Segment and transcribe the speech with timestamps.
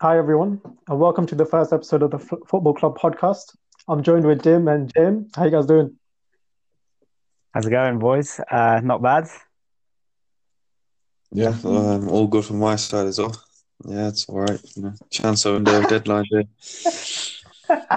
[0.00, 3.56] Hi, everyone, and welcome to the first episode of the F- Football Club podcast.
[3.88, 5.28] I'm joined with Jim and Jim.
[5.34, 5.96] How you guys doing?
[7.54, 8.38] How's it going, boys?
[8.50, 9.26] Uh, not bad.
[11.32, 13.42] Yeah, um, all good from my side as well.
[13.86, 14.60] Yeah, it's all right.
[14.74, 16.46] You know, chance on the deadline day.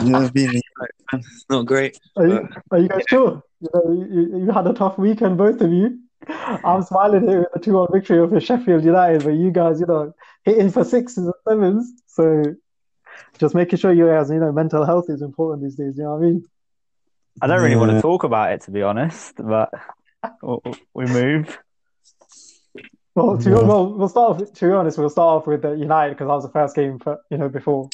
[0.02, 2.00] Yeah, being a United fan, not great.
[2.18, 3.44] Are you, are you guys sure?
[3.62, 6.00] You know, you, you had a tough weekend, both of you.
[6.28, 9.86] I'm smiling here with a 2 1 victory over Sheffield United, but you guys, you
[9.86, 10.14] know,
[10.44, 11.92] hitting for sixes and sevens.
[12.08, 12.44] So
[13.40, 15.98] just making sure you guys, you know, mental health is important these days.
[15.98, 16.46] You know what I mean?
[17.42, 19.72] I don't really want to talk about it, to be honest, but
[20.42, 21.58] we- we move.
[23.16, 23.56] Well, to, Yeah.
[23.62, 26.34] well, we'll start off, to be honest, we'll start off with uh, United because that
[26.36, 27.90] was the first game, for, you know, before.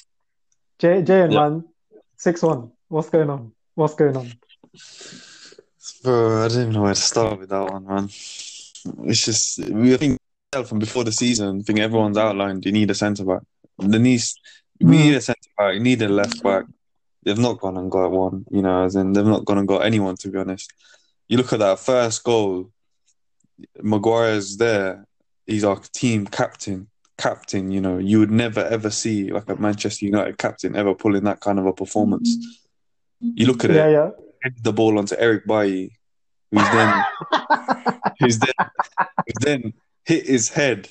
[0.80, 1.50] Jay, Jay and Yeah.
[1.50, 1.64] man,
[2.18, 2.72] 6 1.
[2.90, 3.54] What's going on?
[3.76, 4.32] What's going on?
[6.04, 8.06] Bro, I don't even know where to start with that one, man.
[8.06, 10.18] It's just we think
[10.66, 13.42] from before the season, I think everyone's outlined you need a centre back.
[13.78, 14.36] The needs
[14.80, 14.92] we Hmm.
[14.92, 16.66] need a centre back, you need a left back.
[17.24, 19.86] They've not gone and got one, you know, as in they've not gone and got
[19.86, 20.72] anyone to be honest.
[21.28, 22.72] You look at that first goal,
[23.82, 25.06] Maguire's there,
[25.48, 26.88] he's our team captain.
[27.18, 31.24] Captain, you know, you would never ever see like a Manchester United captain ever pulling
[31.24, 32.62] that kind of a performance.
[33.22, 34.10] You look at it, Yeah, yeah.
[34.46, 35.98] Headed the ball onto Eric Bailly,
[36.52, 37.04] who's then
[38.20, 38.54] who's then
[39.26, 39.74] who's then
[40.06, 40.88] hit his head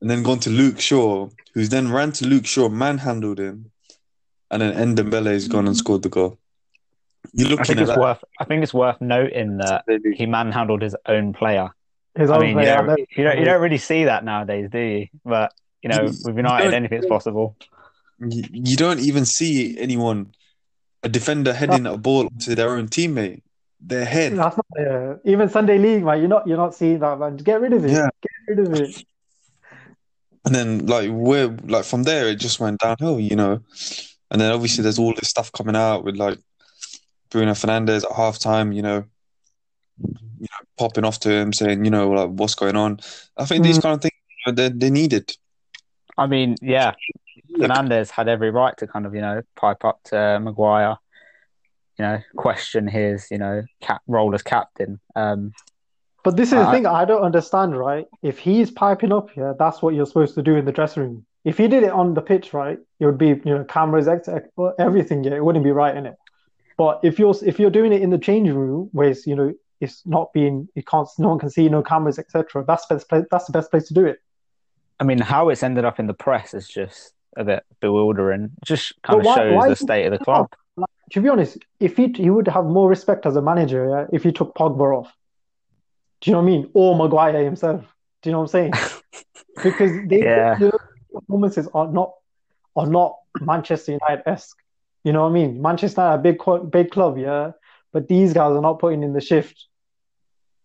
[0.00, 3.72] and then gone to Luke Shaw, who's then ran to Luke Shaw, manhandled him,
[4.52, 5.74] and then Ndombele's gone and mm-hmm.
[5.74, 6.38] scored the goal.
[7.32, 7.98] You're I think at it's that.
[7.98, 8.22] worth.
[8.38, 11.70] I think it's worth noting that he manhandled his own player.
[12.16, 12.78] His I own mean, you player.
[12.78, 15.06] I don't, you don't, you don't really see that nowadays, do you?
[15.24, 17.56] But you know, You- with United, don't- anything's possible.
[18.20, 20.32] You, you don't even see anyone,
[21.06, 23.42] a defender heading a ball to their own teammate,
[23.80, 24.32] their head.
[24.36, 26.18] That's not uh, even Sunday League, man.
[26.18, 27.36] You're not you're not seeing that, man.
[27.36, 27.92] Get rid of it.
[27.92, 28.08] Yeah.
[28.22, 29.04] Get rid of it.
[30.44, 33.60] And then like we're like from there it just went downhill, you know.
[34.30, 36.38] And then obviously there's all this stuff coming out with like
[37.30, 39.04] Bruno Fernandes at halftime, you know,
[39.98, 42.98] you know, popping off to him saying, you know, like what's going on.
[43.36, 43.82] I think these Mm.
[43.82, 45.36] kind of things you know, they they needed.
[46.18, 46.94] I mean, yeah,
[47.58, 50.96] Fernandes had every right to kind of, you know, pipe up to Maguire,
[51.98, 55.00] you know, question his, you know, cap role as captain.
[55.14, 55.52] Um,
[56.24, 58.06] But this is the thing I don't understand, right?
[58.22, 61.26] If he's piping up here, that's what you're supposed to do in the dressing room.
[61.44, 64.08] If he did it on the pitch, right, it would be, you know, cameras,
[64.78, 65.22] everything.
[65.24, 66.16] Yeah, it wouldn't be right in it.
[66.76, 69.54] But if you're if you're doing it in the changing room, where it's, you know,
[69.80, 72.64] it's not being, you can't, no one can see, no cameras, etc.
[72.66, 73.24] That's best place.
[73.30, 74.18] That's the best place to do it.
[74.98, 78.50] I mean, how it's ended up in the press is just a bit bewildering.
[78.64, 80.48] Just kind But of why- shows why- the state of the club.
[81.12, 84.22] To be honest, if he he would have more respect as a manager, yeah, if
[84.24, 85.12] he took Pogba off.
[86.20, 86.70] Do you know what I mean?
[86.74, 87.82] Or Maguire himself.
[88.22, 88.72] Do you know what I'm saying?
[89.62, 90.58] Because they Yeah.
[90.58, 90.72] their
[91.12, 92.12] performances are not
[92.74, 94.58] are not Manchester United esque.
[95.04, 95.62] You know what I mean?
[95.62, 97.52] Manchester United, a big big club, yeah,
[97.92, 99.66] but these guys are not putting in the shift.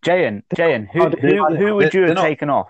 [0.04, 2.68] Jayan, Jayan, who, who, who would they're- you have they're not- taken off?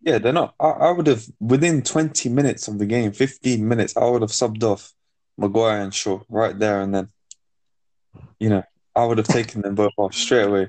[0.00, 0.54] Yeah, they're not.
[0.60, 4.30] I, I would have within 20 minutes of the game, 15 minutes, I would have
[4.30, 4.92] subbed off
[5.36, 7.08] Maguire and Shaw right there and then.
[8.38, 8.62] You know,
[8.94, 10.68] I would have taken them both off straight away.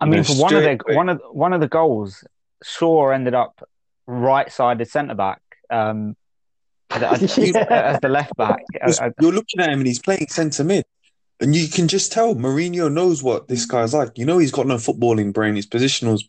[0.00, 0.96] I You mean, know, for one of the away.
[0.96, 2.24] one of one of the goals,
[2.62, 3.66] Shaw ended up
[4.06, 6.16] right-sided centre back, um,
[6.90, 7.64] as, Yeah.
[7.70, 8.62] as the left back.
[8.82, 10.84] I- I- you're looking at him and he's playing centre mid,
[11.40, 14.16] and you can just tell Mourinho knows what this guy's like.
[14.16, 15.56] You know, he's got no footballing brain.
[15.56, 16.28] His positional's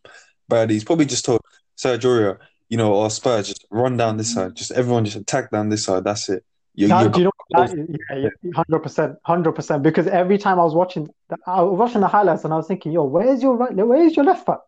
[0.49, 0.69] bad.
[0.69, 1.41] He's probably just told
[1.77, 2.37] Sergio
[2.69, 4.55] you know, or Spurs, just run down this side.
[4.55, 6.03] Just everyone just attack down this side.
[6.03, 6.43] That's it.
[6.75, 7.71] You, That- you're do you know what?
[7.77, 9.83] Yeah, yeah, hundred percent, hundred percent.
[9.83, 12.67] Because every time I was watching, the, I was watching the highlights and I was
[12.67, 13.73] thinking, yo, where's your right?
[13.75, 14.59] Where's your left back?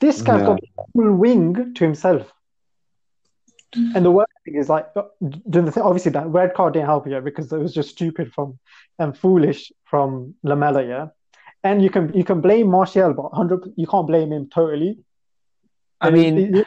[0.00, 0.46] This guy's Yeah.
[0.46, 2.30] got a full wing to himself.
[3.74, 6.86] And the worst thing is like, uh, the the thing, obviously that red card didn't
[6.86, 8.58] help you because it was just stupid from
[8.98, 11.08] and foolish from Lamela, yeah.
[11.64, 14.98] And you can you can blame Martial, but hundred you can't blame him totally.
[16.00, 16.66] I And mean, it- it-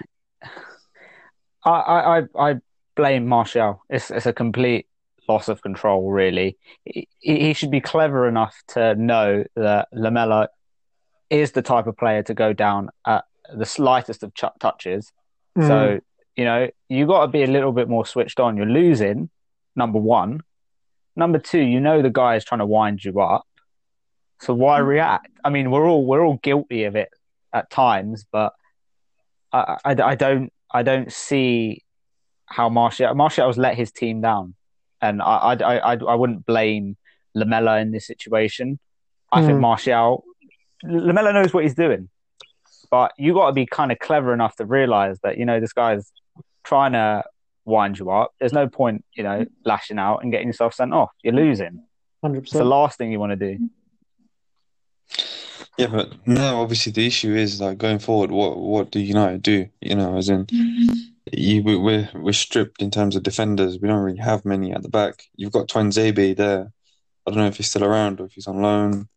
[1.63, 2.56] I, I, I- I
[2.96, 3.84] blame Martial.
[3.90, 4.88] It's it's a complete
[5.28, 6.58] loss of control, really.
[6.84, 10.50] He, he should be clever enough to know that Lamela
[11.30, 13.24] is the type of player to go down at
[13.56, 15.12] the slightest of ch- touches.
[15.58, 15.68] Mm.
[15.68, 16.00] So,
[16.36, 18.58] you know, you got to be a little bit more switched on.
[18.58, 19.30] You're losing,
[19.76, 20.42] number one.
[21.16, 23.46] Number two, you know the guy is trying to wind you up.
[24.40, 25.30] So why react?
[25.44, 27.10] I mean, we're all we're all guilty of it
[27.54, 28.54] at times, but
[29.52, 31.84] I, I, I don't I don't see
[32.51, 34.56] how Martial Martial's let his team down,
[35.01, 36.98] and I I I, I wouldn't blame
[37.33, 38.80] Lamela in this situation.
[39.31, 39.62] I think Mm.
[39.62, 40.24] Martial
[40.83, 42.09] Lamela knows what he's doing,
[42.89, 45.74] but you got to be kind of clever enough to realize that you know this
[45.74, 46.12] guy's
[46.63, 47.24] trying to
[47.65, 48.33] wind you up.
[48.39, 51.12] There's no point, you know, lashing out and getting yourself sent off.
[51.24, 51.83] You're losing.
[52.21, 53.69] Hundred It's the last thing you want to do.
[55.77, 59.68] Yeah, but now obviously the issue is like going forward, what what do United do?
[59.80, 60.47] You know, as in
[61.31, 63.80] you we- we're we're stripped in terms of defenders.
[63.80, 65.24] We don't really have many at the back.
[65.36, 66.72] You've got Tuanzebe there.
[67.25, 69.07] I don't know if he's still around or if he's on loan.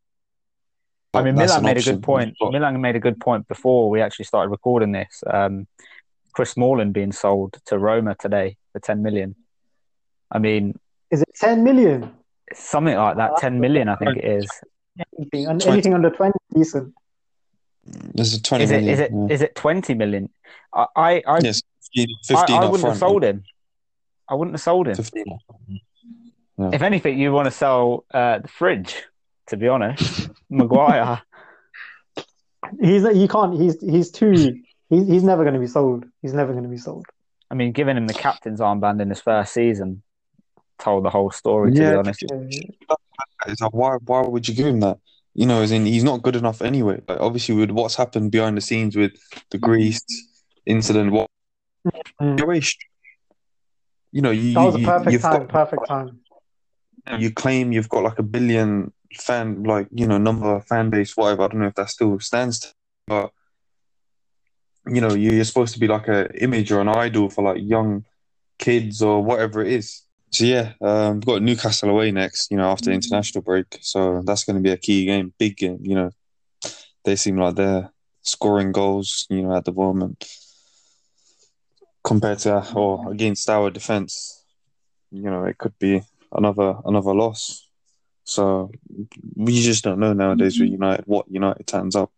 [1.14, 2.34] I mean, Milan an made a good point.
[2.40, 5.22] You've Milan made a good point before we actually started recording this.
[5.26, 5.66] Um,
[6.32, 9.36] Chris Smalling being sold to Roma today for 10 million.
[10.32, 10.76] I mean,
[11.12, 12.10] Is it ten million?
[12.52, 14.50] something like that, 10 million, I think it is.
[15.18, 15.72] Anything, and 20.
[15.72, 16.92] anything under twenty, decent.
[17.84, 18.92] There's a 20 Is it, million.
[18.94, 19.26] is it, yeah.
[19.34, 20.30] is it 20 million?
[20.74, 21.62] I, I, I, Yes,
[21.94, 22.94] 15, I, 15 I up wouldn't front.
[22.94, 23.44] have sold him.
[24.28, 24.94] I wouldn't have sold him.
[24.94, 25.24] 15.
[26.58, 29.02] If anything, you want to sell uh, the fridge,
[29.48, 30.30] to be honest.
[30.50, 31.22] Maguire.
[32.80, 33.60] He's you can't.
[33.60, 34.60] He's he's too.
[34.88, 36.04] He's he's never going to be sold.
[36.22, 37.06] He's never going to be sold.
[37.50, 40.02] I mean, giving him the captain's armband in his first season
[40.78, 42.24] told the whole story, to be honest.
[43.46, 44.98] It's like, why why would you give him that?
[45.34, 47.02] You know, as in he's not good enough anyway.
[47.06, 49.12] Like obviously with what's happened behind the scenes with
[49.50, 50.04] the Greece
[50.64, 51.33] incident, what you're wasted.
[54.12, 55.32] You know, you, that was a you, perfect you've time.
[55.40, 56.20] got Perfect time.
[57.18, 61.42] you claim you've got like a billion fan like you know number fan base whatever.
[61.42, 62.68] I don't know if that still stands to,
[63.06, 63.30] but
[64.86, 67.60] you know you- you're supposed to be like a image or an idol for like
[67.62, 68.04] young
[68.58, 70.02] kids or whatever it is.
[70.30, 73.78] So yeah um we've got newcastle away next you know after the international break.
[73.80, 76.10] So that's going to be a key game big game you know.
[77.04, 77.90] They seem like they're
[78.22, 80.24] scoring goals you know at the moment
[82.04, 84.44] compared to or against our defense
[85.10, 86.02] you know it could be
[86.32, 87.66] another another loss.
[88.24, 88.70] So
[89.36, 92.10] we just don't know nowadays with United what United turns up.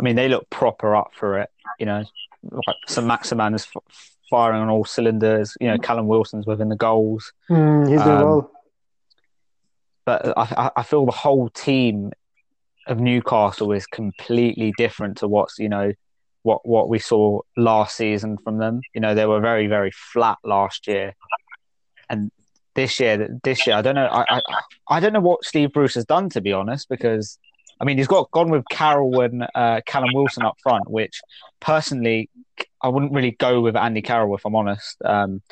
[0.00, 1.50] I mean, they look proper up for it.
[1.78, 2.04] You know,
[2.50, 3.06] like St.
[3.06, 3.82] Maximin is f-
[4.28, 5.56] firing on all cylinders.
[5.60, 7.32] You know, Callum Wilson's within the goals.
[7.48, 8.50] Mm, he's doing Um, well.
[10.04, 12.12] But I, I- I feel the whole team
[12.88, 15.92] of Newcastle is completely different to what's you know
[16.42, 18.80] what what we saw last season from them.
[18.94, 21.14] You know, they were very very flat last year,
[22.08, 22.30] and
[22.74, 24.40] this year this year I don't know I I,
[24.88, 27.38] I don't know what Steve Bruce has done to be honest because.
[27.80, 31.20] I mean, he's got gone with Carroll and uh, Callum Wilson up front, which
[31.58, 32.30] personally
[32.80, 35.02] I wouldn't really go with Andy Carroll if I'm honest.
[35.04, 35.42] Um,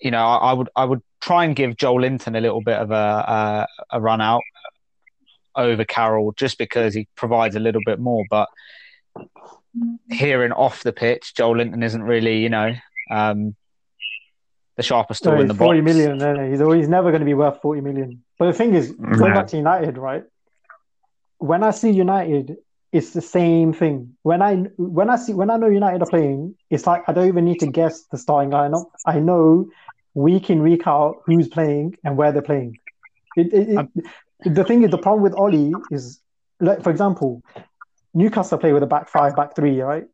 [0.00, 2.90] you know, I, I would I would try and give Joelinton a little bit of
[2.90, 4.42] a a, a run out
[5.56, 8.24] over Carroll just because he provides a little bit more.
[8.30, 8.48] But
[10.10, 12.74] hearing off the pitch, Joelinton isn't really you know
[13.10, 13.54] um,
[14.76, 15.66] the sharpest tool No, in he's the box.
[15.66, 16.18] 40 million.
[16.18, 18.22] No, no, he's always never going to be worth 40 million.
[18.38, 19.34] But the thing is, going Yeah.
[19.34, 20.24] back to United, right?
[21.38, 22.56] When I see United,
[22.92, 24.16] it's the same thing.
[24.22, 27.28] When I when I see when I know United are playing, it's like I don't
[27.28, 28.86] even need to guess the starting lineup.
[29.04, 29.68] I know
[30.14, 32.78] week in week out who's playing and where they're playing.
[33.36, 36.20] It, it, Um, it, the thing is, the problem with Ole is,
[36.60, 37.42] like for example,
[38.14, 40.04] Newcastle play with a back five, back three, right?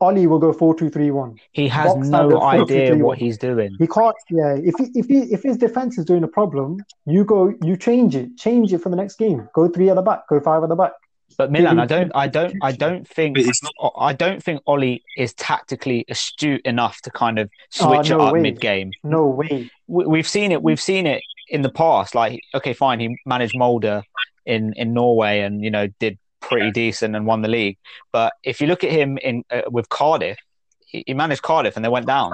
[0.00, 1.36] Ole will go four two three one.
[1.52, 3.00] He has Box no standard idea 4-3-3.
[3.02, 3.74] what he's doing.
[3.78, 4.14] He can't.
[4.30, 7.76] Yeah, if he, if he, if his defense is doing a problem, you go, you
[7.78, 9.48] change it, change it for the next game.
[9.54, 10.92] Go three at the back, go five at the back.
[11.38, 14.98] But Milan, I don't, I don't, I don't think, it's not I don't think Ole
[15.16, 18.40] is tactically astute enough to kind of Oh, switch it no up way.
[18.42, 18.90] mid game.
[19.02, 19.70] No way.
[19.86, 20.62] we, we've seen it.
[20.62, 22.14] We've seen it in the past.
[22.14, 24.02] Like, okay, fine, he managed Molde
[24.44, 26.18] in in Norway, and you know did
[26.48, 27.78] pretty decent and won the league.
[28.12, 30.38] But if you look at him in uh, with Cardiff,
[30.86, 32.32] he, he managed Cardiff and they went down.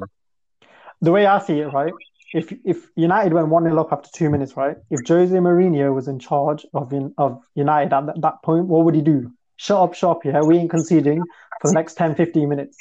[1.00, 1.92] The way I see it, right?
[2.32, 4.76] If if United went one 0 up after two minutes, right?
[4.90, 8.84] If Jose Mourinho was in charge of in, of United at that, that point, what
[8.84, 9.32] would he do?
[9.56, 10.40] Shut up shop, yeah.
[10.40, 11.22] We ain't conceding
[11.60, 12.76] for the next 10, 15 minutes.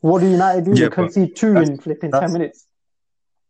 [0.00, 0.70] What do United do?
[0.72, 2.66] Yeah, they concede two in flipping ten minutes.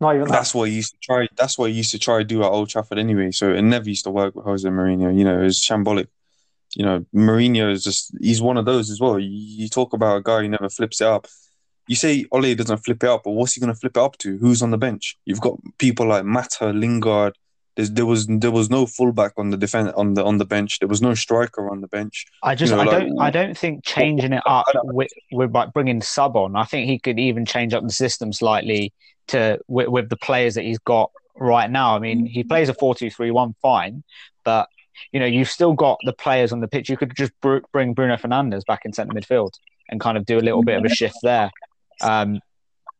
[0.00, 0.33] Not even that.
[0.33, 2.49] that's what he used to try that's what he used to try to do at
[2.49, 3.31] Old Trafford anyway.
[3.31, 5.17] So it never used to work with Jose Mourinho.
[5.17, 6.09] You know, it was shambolic.
[6.75, 9.19] You know, Mourinho is just he's one of those as well.
[9.19, 11.26] You, you talk about a guy who never flips it up.
[11.87, 14.38] You say Ole doesn't flip it up, but what's he gonna flip it up to?
[14.38, 15.19] Who's on the bench?
[15.25, 17.37] You've got people like Mata, Lingard.
[17.76, 20.78] There's, there was there was no fullback on the defense on the on the bench.
[20.78, 22.25] There was no striker on the bench.
[22.43, 25.73] I just, know, I like- don't, I don't think changing it up with, with like
[25.73, 26.54] bringing sub on.
[26.54, 28.93] I think he could even change up the system slightly
[29.28, 31.97] to with, with the players that he's got right now.
[31.97, 34.04] I mean, he plays a four-two-three-one fine,
[34.45, 34.69] but
[35.12, 36.88] you know, you've still got the players on the pitch.
[36.88, 39.52] You could just br- bring Bruno Fernandes back in centre midfield
[39.88, 41.50] and kind of do a little bit of a shift there.
[42.00, 42.40] Um,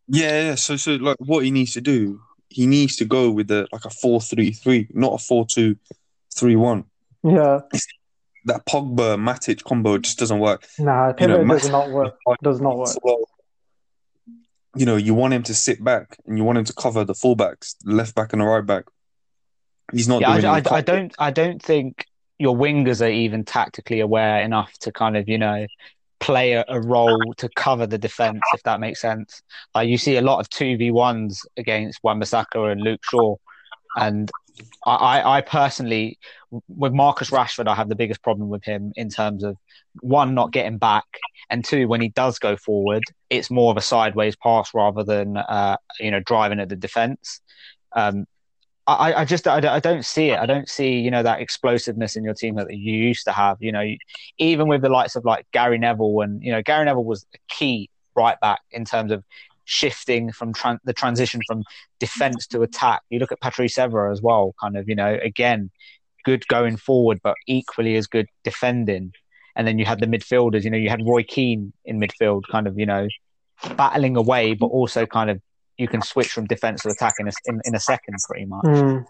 [0.08, 0.54] Yeah, yeah.
[0.54, 2.20] So, so like, what he needs to do,
[2.50, 6.84] he needs to go with the like a four-three-three, not a four-two-three-one.
[7.22, 7.60] Yeah.
[8.46, 10.66] That Pogba Matic combo just doesn't work.
[10.78, 12.14] Nah, You know, pivot Mat- does not work.
[12.42, 12.90] Does not work.
[13.02, 13.20] Well,
[14.76, 17.14] you know, you want him to sit back and you want him to cover the
[17.14, 18.84] fullbacks, the left back and the right back.
[19.93, 20.59] He's not Yeah, doing I.
[20.59, 21.14] I, I don't.
[21.19, 22.07] I don't think
[22.38, 25.67] your wingers are even tactically aware enough to kind of you know
[26.21, 29.43] play a, a role to cover the defense, if that makes sense.
[29.75, 33.37] Like you see a lot of two v ones against Wan-Bissaka and Luke Shaw,
[33.97, 34.31] and
[34.87, 36.19] I, I, I personally,
[36.69, 39.57] with Marcus Rashford, I have the biggest problem with him in terms of
[40.00, 41.05] one not getting back,
[41.50, 45.37] and two when he does go forward, it's more of a sideways pass rather than
[45.37, 47.41] uh, you know driving at the defense.
[47.95, 48.26] Um,
[48.87, 50.38] I, I just I, I don't see it.
[50.38, 53.57] I don't see you know that explosiveness in your team that you used to have.
[53.61, 53.85] You know,
[54.38, 57.38] even with the likes of like Gary Neville and you know Gary Neville was a
[57.49, 59.25] key right back in terms of
[59.64, 61.62] shifting from tran- the transition from
[61.99, 63.00] defense to attack.
[63.09, 65.71] You look at Patrice Evra as well, kind of you know again
[66.25, 69.12] good going forward, but equally as good defending.
[69.57, 70.64] And then you had the midfielders.
[70.64, 73.09] You know, you had Roy Keane in midfield, kind of you know
[73.76, 75.41] battling away, but also kind of
[75.78, 78.64] you can switch from defense to attack in a, in, in a second, pretty much.
[78.64, 79.04] Mm.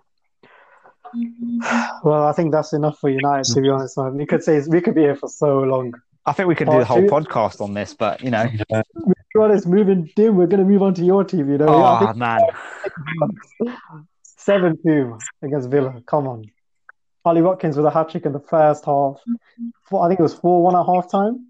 [2.03, 4.17] Well, I think that's enough for United, to be honest, man.
[4.17, 5.95] We could say we could be here for so long.
[6.27, 8.85] I think we could do the whole Oh, podcast on this, but you know, To
[9.07, 11.67] be honest, moving dim, we're going to move on to your team, you know.
[11.69, 12.41] Oh man,
[13.61, 13.77] think
[14.23, 16.01] 7 2 against Villa.
[16.07, 16.45] Come on.
[17.27, 19.19] Ollie Watkins with a hat trick in the first half.
[19.89, 21.47] Four, I think it was 4 1 at half time.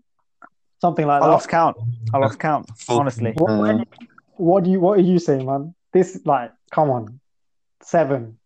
[0.80, 1.30] Something like I that.
[1.30, 1.76] I lost count.
[2.12, 2.71] I lost count.
[2.88, 3.85] Honestly, What, Uh,
[4.36, 5.74] what do you what are you saying, man?
[5.92, 7.20] This like come on.
[7.82, 8.38] Seven.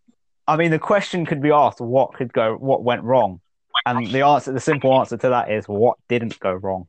[0.47, 2.55] I mean, the question could be asked: What could go?
[2.57, 3.41] What went wrong?
[3.87, 6.89] And the answer, the simple answer to that is what didn't go wrong.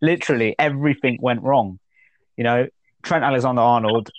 [0.00, 1.78] Literally everything went wrong.
[2.36, 2.68] You know,
[3.02, 4.10] Trent Alexander-Arnold,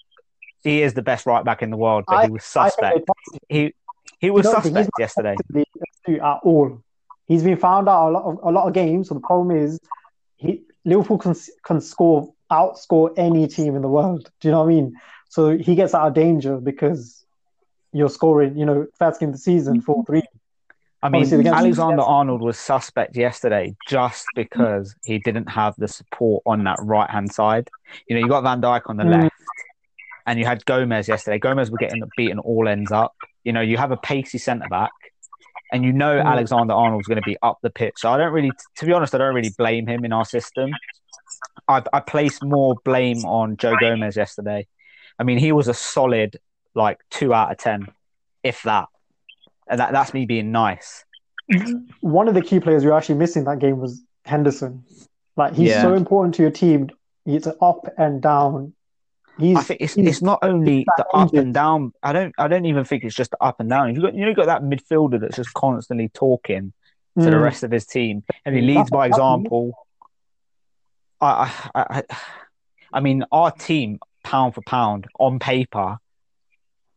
[0.64, 3.10] he is the best right back in the world, but he was suspect.
[3.48, 3.74] He
[4.20, 5.36] he was You don't he's suspect yesterday.
[6.08, 6.84] at all.
[7.28, 9.08] He's been found out a lot of a lot of games.
[9.08, 9.80] So the problem is,
[10.36, 14.30] he Liverpool can can score outscore any team in the world.
[14.40, 14.96] Do you know what I mean?
[15.30, 17.26] So he gets out of danger because
[17.94, 18.58] you're scoring.
[18.58, 20.24] You know, first game of the season four three.
[21.02, 26.66] I mean, Alexander Arnold was suspect yesterday just because he didn't have the support on
[26.66, 27.70] that right hand side.
[28.08, 29.22] You know, you got Van Dijk on the Mm.
[29.22, 29.36] left,
[30.26, 31.40] and you had Gomez yesterday.
[31.40, 33.16] Gomez was getting beaten all ends up.
[33.46, 34.92] You know, you have a pacey centre back,
[35.72, 36.26] and you know Mm.
[36.26, 37.94] Alexander Arnold's going to be up the pitch.
[37.98, 40.74] So I don't really, to be honest, I don't really blame him in our system.
[41.70, 44.68] I, I place more blame on Joe Gomez yesterday.
[45.20, 46.38] I mean, he was a solid
[46.76, 47.88] like two out of ten,
[48.44, 48.88] if that.
[49.70, 51.06] And that, that's me being nice.
[52.02, 54.84] One of the key players you're actually missing that game was Henderson.
[55.38, 55.82] Like he's Yeah.
[55.82, 56.90] so important to your team.
[57.26, 58.74] It's up and down.
[59.40, 61.46] He's I think it's he's- it's not only the up injured.
[61.46, 61.94] and down.
[62.04, 63.90] I don't I don't even think it's just the up and down.
[63.90, 66.74] If you got you know you got that midfielder that's just constantly talking
[67.18, 67.44] to the Mm.
[67.44, 69.74] rest of his team, and he That's- leads by that's- example.
[71.22, 72.04] I, I I
[72.94, 75.98] I mean our team pound for pound on paper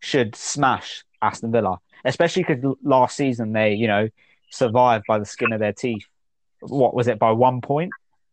[0.00, 4.08] should smash Aston Villa, especially because last season they you know
[4.50, 6.04] survived by the skin of their teeth.
[6.60, 7.90] What was it by one point?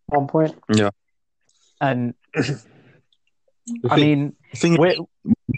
[0.08, 0.56] one point.
[0.74, 0.90] Yeah.
[1.80, 2.60] And the
[3.90, 4.96] I thing- mean the thing we're,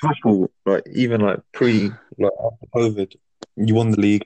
[0.03, 3.15] Liverpool, like even like pre, like after COVID,
[3.55, 4.25] you won the league.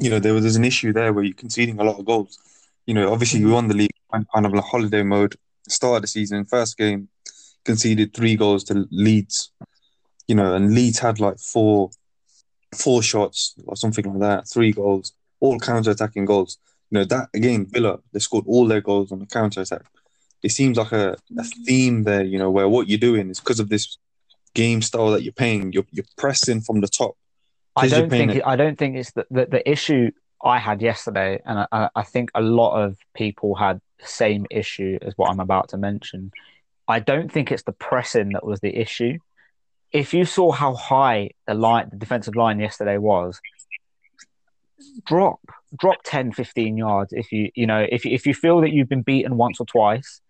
[0.00, 2.38] You know, there was there's an issue there where you're conceding a lot of goals.
[2.88, 3.52] You know, obviously we mm.
[3.52, 5.36] won the league, went kind of like holiday mode.
[5.68, 7.10] Started the season, first game,
[7.66, 9.52] conceded three goals to Leeds.
[10.26, 11.90] You know, and Leeds had like four,
[12.74, 16.56] four shots or something like that, three goals, all counter-attacking goals.
[16.90, 19.82] You know that again, Villa they scored all their goals on the counter-attack.
[20.42, 21.66] It seems like a, a mm.
[21.66, 23.98] theme there, you know, where what you're doing is because of this
[24.54, 27.18] game style that you're playing, you're you're pressing from the top.
[27.76, 30.10] I don't think it- I don't think it's the, the, the issue
[30.42, 34.98] I had yesterday, and I, I think a lot of people had the same issue
[35.02, 36.30] as what I'm about to mention.
[36.86, 39.18] I don't think it's the pressing that was the issue.
[39.92, 43.40] If you saw how high the line, the defensive line yesterday was,
[45.04, 45.40] drop,
[45.76, 47.12] drop 10, 15 yards.
[47.12, 49.66] If you, you know, if you, if you feel that you've been beaten once or
[49.66, 50.20] twice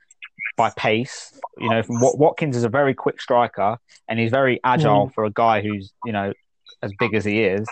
[0.56, 5.08] by pace, you know, from Watkins is a very quick striker and he's very agile
[5.08, 5.14] mm.
[5.14, 6.32] for a guy who's, you know,
[6.82, 7.66] as big as he is.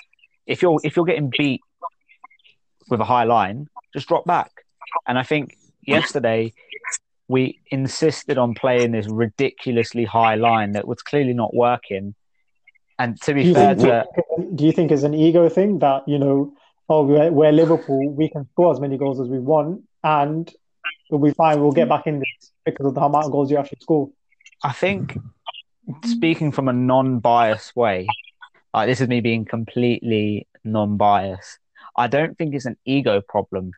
[0.46, 1.60] If you're if you're getting beat
[2.88, 4.50] with a high line, just drop back.
[5.06, 6.52] And I think yesterday
[7.28, 12.14] we insisted on playing this ridiculously high line that was clearly not working.
[12.98, 14.06] And to be fair think, to
[14.54, 16.54] do you think it's an ego thing that you know,
[16.88, 20.52] oh, we're, we're Liverpool, we can score as many goals as we want, and
[21.10, 21.60] we'll be fine.
[21.60, 24.08] We'll get back in this because of the amount of goals you actually score.
[24.62, 25.18] I think
[26.04, 28.06] speaking from a non-biased way,
[28.72, 31.58] like this is me being completely non-biased.
[31.96, 33.72] I don't think it's an ego problem.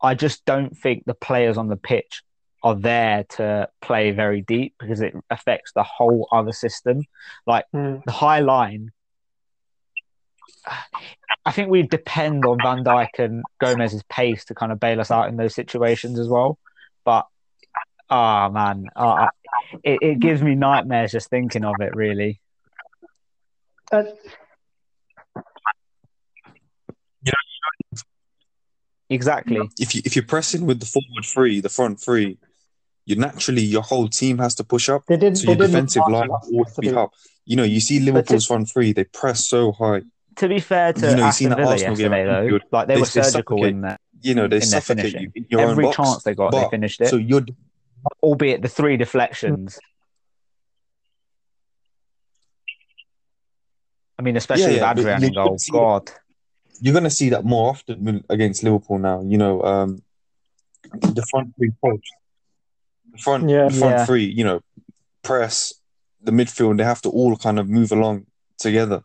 [0.00, 2.22] I just don't think the players on the pitch
[2.62, 7.02] are there to play very deep because it affects the whole other system.
[7.46, 8.02] Like Mm.
[8.04, 8.90] the high line,
[11.44, 15.10] I think we depend on Van Dijk and Gomez's pace to kind of bail us
[15.10, 16.58] out in those situations as well.
[17.04, 17.26] But
[18.08, 19.28] ah man, uh,
[19.82, 21.94] it, it gives me nightmares just thinking of it.
[21.94, 22.40] Really,
[23.92, 24.04] Uh,
[29.14, 29.68] exactly.
[29.78, 32.38] If you if you're pressing with the forward three, the front three,
[33.06, 35.04] you naturally your whole team has to push up.
[35.06, 35.36] they did.
[35.38, 37.12] So they your did defensive line last- will be up.
[37.46, 40.02] You know, you see Liverpool's front three, they press so high.
[40.36, 42.50] To be fair to You know, you've seen Aston that Villa Arsenal game yesterday, at
[42.50, 45.14] though, like they, They- were surgical suffocate in their You know, they in their suffocate
[45.20, 45.96] you in your Every own box.
[46.10, 47.08] chance they got, they finished it.
[47.08, 47.44] So you're
[48.22, 49.78] albeit the three deflections.
[54.18, 55.58] I mean, especially Yeah, yeah, with Adrian you in goal.
[55.72, 56.10] God,
[56.80, 59.22] you're gonna see that more often against Liverpool now.
[59.22, 60.02] You know, um,
[60.92, 62.06] the front three coach,
[63.12, 63.68] the front, Yeah.
[63.68, 64.06] the front Yeah.
[64.06, 64.24] three.
[64.24, 64.60] You know,
[65.22, 65.74] press
[66.22, 66.78] the midfield.
[66.78, 68.26] They have to all kind of move along
[68.58, 69.02] together.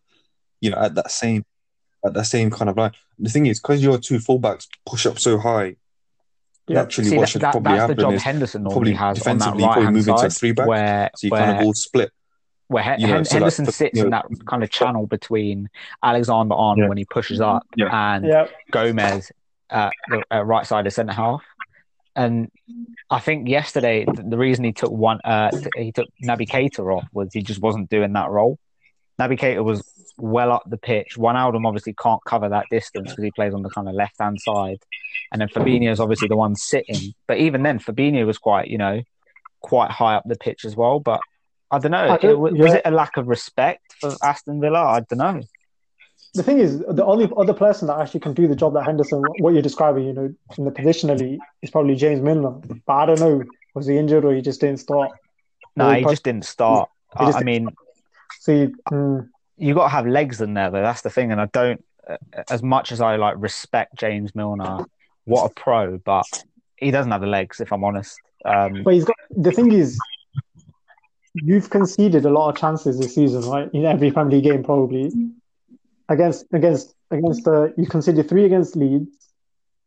[0.62, 1.46] You know, at that same,
[2.06, 2.92] at that same kind of line.
[3.18, 5.76] The thing is, because your two fullbacks push up so high,
[6.68, 6.82] Yeah.
[6.82, 8.94] naturally, see what that, should that, probably that's the happen job is Henderson probably normally
[8.94, 11.66] has on that defensively, probably into side, three back, where so you where, kind of
[11.66, 12.12] all split.
[12.70, 15.70] Where Hen- you know, so Henderson for- sits you in that kind of channel between
[16.02, 16.88] Alexander Arnold Yeah.
[16.90, 17.90] when he pushes up Yeah.
[18.16, 18.48] and Yeah.
[18.72, 19.32] Gomez
[19.70, 21.44] at the at right side of centre half.
[22.16, 22.50] And
[23.10, 27.06] I think yesterday the reason he took one uh, t- he took Naby Keita off
[27.12, 28.58] was he just wasn't doing that role.
[29.20, 29.84] Naby Keita was
[30.18, 31.18] well up the pitch.
[31.18, 34.16] One Wijnaldum obviously can't cover that distance because he plays on the kind of left
[34.20, 34.80] hand side,
[35.32, 37.14] and then Fabinho is obviously the one sitting.
[37.28, 39.02] But even then, Fabinho was quite you know
[39.62, 41.00] quite high up the pitch as well.
[41.00, 41.22] But
[41.72, 42.10] I don't know.
[42.10, 42.76] I don't- was yeah.
[42.76, 44.84] it a lack of respect for Aston Villa?
[44.84, 45.42] I don't know.
[46.36, 49.24] The thing is, the only other person that actually can do the job that Henderson,
[49.40, 52.52] what you're describing, you know, in the positionally, is probably James Milner.
[52.86, 55.12] But I don't know, was he injured or he just didn't start?
[55.76, 56.90] No, Well, he but- just didn't start.
[57.18, 57.76] He I, just I didn't mean,
[58.42, 60.84] So you, mm, you got to have legs in there, though.
[60.84, 61.32] That's the thing.
[61.32, 62.17] And I don't, uh,
[62.50, 64.86] as much as I like respect James Milner,
[65.26, 66.26] what a pro, but
[66.78, 68.20] he doesn't have the legs, if I'm honest.
[68.46, 69.15] Um, but he's got.
[69.32, 69.98] The thing is,
[71.34, 73.70] you've conceded a lot of chances this season, right?
[73.74, 75.12] In every Premier League game, probably
[76.10, 79.15] against against against the you conceded three against Leeds.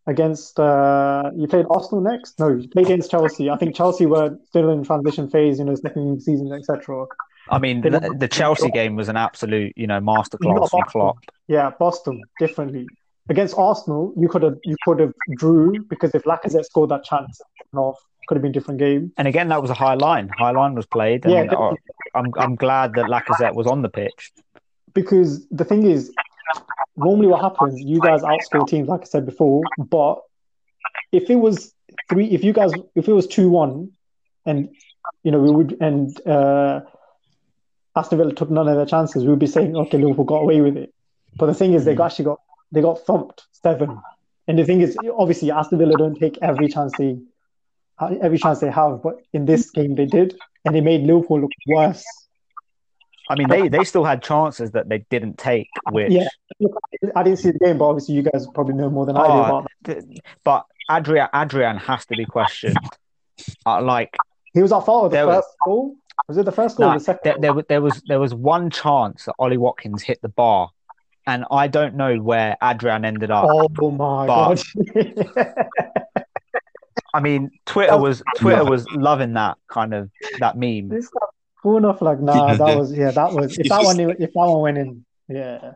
[0.05, 2.38] Against uh, you played Arsenal next.
[2.40, 3.50] No, you played against Chelsea.
[3.50, 7.07] I think Chelsea were still in transition phase, you know, second season, etc.
[7.48, 11.18] I mean, the, the Chelsea game was an absolute, you know, masterclass from Klopp.
[11.46, 12.87] Yeah, Boston differently
[13.28, 14.12] against Arsenal.
[14.16, 17.40] You could have you could have drew because if Lacazette scored that chance,
[17.74, 19.12] off could have been a different game.
[19.16, 20.28] And again, that was a high line.
[20.38, 21.24] High line was played.
[21.24, 21.78] And Yeah, definitely.
[22.14, 24.32] I'm, I'm glad that Lacazette was on the pitch.
[24.94, 26.12] because the thing is,
[26.96, 29.62] normally what happens, you guys outscore teams, like I said before.
[29.78, 30.20] But
[31.12, 31.72] if it was
[32.08, 33.92] three, if you guys, if it was two one,
[34.44, 34.68] and
[35.22, 36.80] you know we would, and uh,
[37.96, 40.61] Aston Villa took none of their chances, we would be saying, okay, Liverpool got away
[40.61, 40.92] with it.
[41.37, 42.40] But the thing is, they actually got
[42.72, 44.00] they got thumped seven.
[44.48, 47.18] And the thing is, obviously, Aston Villa don't take every chance they
[48.22, 51.50] every chance they have, but in this game they did, and they made Liverpool look
[51.66, 52.04] worse.
[53.30, 56.26] I mean, they, they still had chances that they didn't take, which Yeah.
[57.16, 59.32] I didn't see the game, but obviously you guys probably know more than I do
[59.32, 60.04] Oh, about th-
[60.44, 62.76] but Adrian Adrian has to be questioned.
[63.64, 64.16] Uh, like
[64.54, 65.96] He was our fault with the There was- first goal.
[66.28, 67.20] Was it the first goal no, or the second?
[67.24, 70.68] there, there, was- there was there was one chance that Ollie Watkins hit the bar,
[71.26, 73.46] and I don't know where Adrian ended up.
[73.48, 74.60] Oh my god!
[77.14, 80.88] I mean, Twitter was Twitter was loving that kind of that meme.
[80.88, 81.27] this guy
[81.62, 82.01] cool enough.
[82.03, 85.05] Like, nah, that was yeah, that was if that one if that one went in,
[85.29, 85.72] yeah.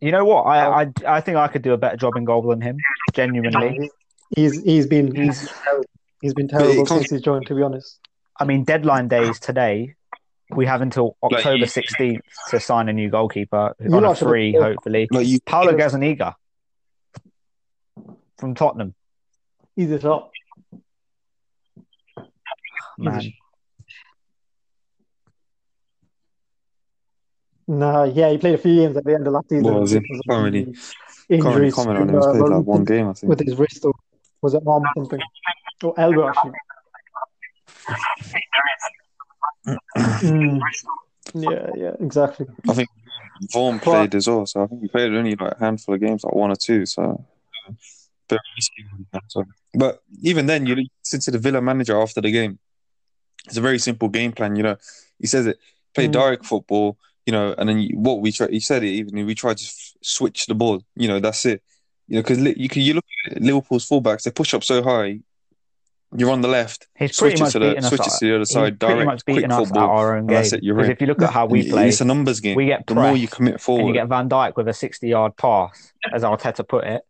[0.00, 0.42] You know what?
[0.42, 2.76] I, I I think I could do a better job in goal than him.
[3.14, 3.90] Genuinely,
[4.36, 5.84] He's he's been He's- he's
[6.20, 7.46] he's been terrible since he's joined.
[7.46, 8.00] To be honest,
[8.38, 9.94] I mean, deadline days today.
[10.50, 14.24] We have until October sixteenth to sign a new goalkeeper You on a lot should
[14.26, 15.08] have- free, hopefully.
[15.10, 16.34] Like you, Paulo Gazzaniga
[18.38, 18.94] from Tottenham.
[19.76, 20.30] He's a shot.
[22.98, 23.32] Man,
[27.66, 29.64] Nah, yeah, he played a few games at the end of last season.
[29.64, 32.14] Well, as in, because can't really- the can't really injuries comment on him.
[32.16, 33.30] He's uh, played like one game, I think.
[33.30, 33.94] with his wrist or
[34.42, 35.20] was it arm or something?
[35.82, 36.52] Or elbow actually.
[39.96, 40.60] Mm.
[41.34, 42.46] Yeah, yeah, exactly.
[42.68, 42.88] I think
[43.52, 46.22] Vaughan played as well, so I think he played only like a handful of games,
[46.24, 46.84] like one or two.
[46.86, 47.24] So,
[47.66, 48.03] very risky.
[49.28, 52.58] So, but even then, you listen to the Villa manager after the game.
[53.46, 54.56] It's a very simple game plan.
[54.56, 54.76] You know,
[55.18, 55.58] he says it
[55.94, 56.12] play Mm.
[56.12, 56.96] direct football.
[57.26, 58.48] You know, and then you, what we try.
[58.48, 59.24] He said it even.
[59.26, 60.82] We tried to f- switch the ball.
[60.94, 61.62] You know, that's it.
[62.08, 64.24] You know, because you can you look at Liverpool's fullbacks.
[64.24, 65.20] They push up so high.
[66.16, 66.86] You're on the left.
[66.96, 67.92] He's Switch pretty it much to the beating us.
[67.92, 68.78] it to the other he's side.
[68.78, 69.88] pretty Direct, much quick beating us at football.
[69.90, 70.34] our own game.
[70.36, 70.92] that's it, you're Because in.
[70.92, 72.54] if you look at how we play, It's a numbers game.
[72.56, 74.72] we get the more you pressed commit and forward, you get Van Dijk with a
[74.72, 77.02] 60 yard pass, as Arteta put it,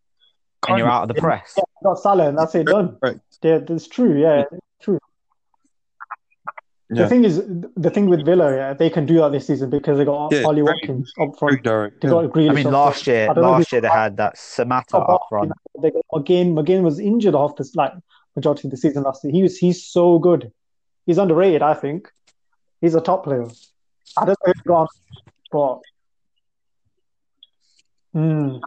[0.68, 1.54] and you're out of the press.
[1.56, 2.96] Yeah, got Salah, and that's it done.
[3.02, 3.18] Right.
[3.42, 4.20] Yeah, that's true.
[4.20, 4.44] Yeah,
[4.80, 4.98] true.
[6.90, 7.02] Yeah.
[7.04, 7.42] The thing is,
[7.76, 10.42] the thing with Villa, yeah, they can do that this season because they got Yeah,
[10.44, 11.62] Ollie Watkins up front.
[11.62, 12.00] direct.
[12.02, 12.14] They yeah.
[12.14, 13.06] got Grealish I mean, last front.
[13.06, 15.52] year, I don't know last year they had that Samatta up front.
[15.80, 16.52] They got McGinn.
[16.52, 17.92] McGinn was injured half this like
[18.36, 19.32] majority of the season last year.
[19.32, 20.52] He was he's so good.
[21.06, 22.10] He's underrated, I think.
[22.80, 23.46] He's a top player.
[24.16, 24.86] I don't know if he's gone,
[25.50, 25.80] but
[28.12, 28.58] Hmm.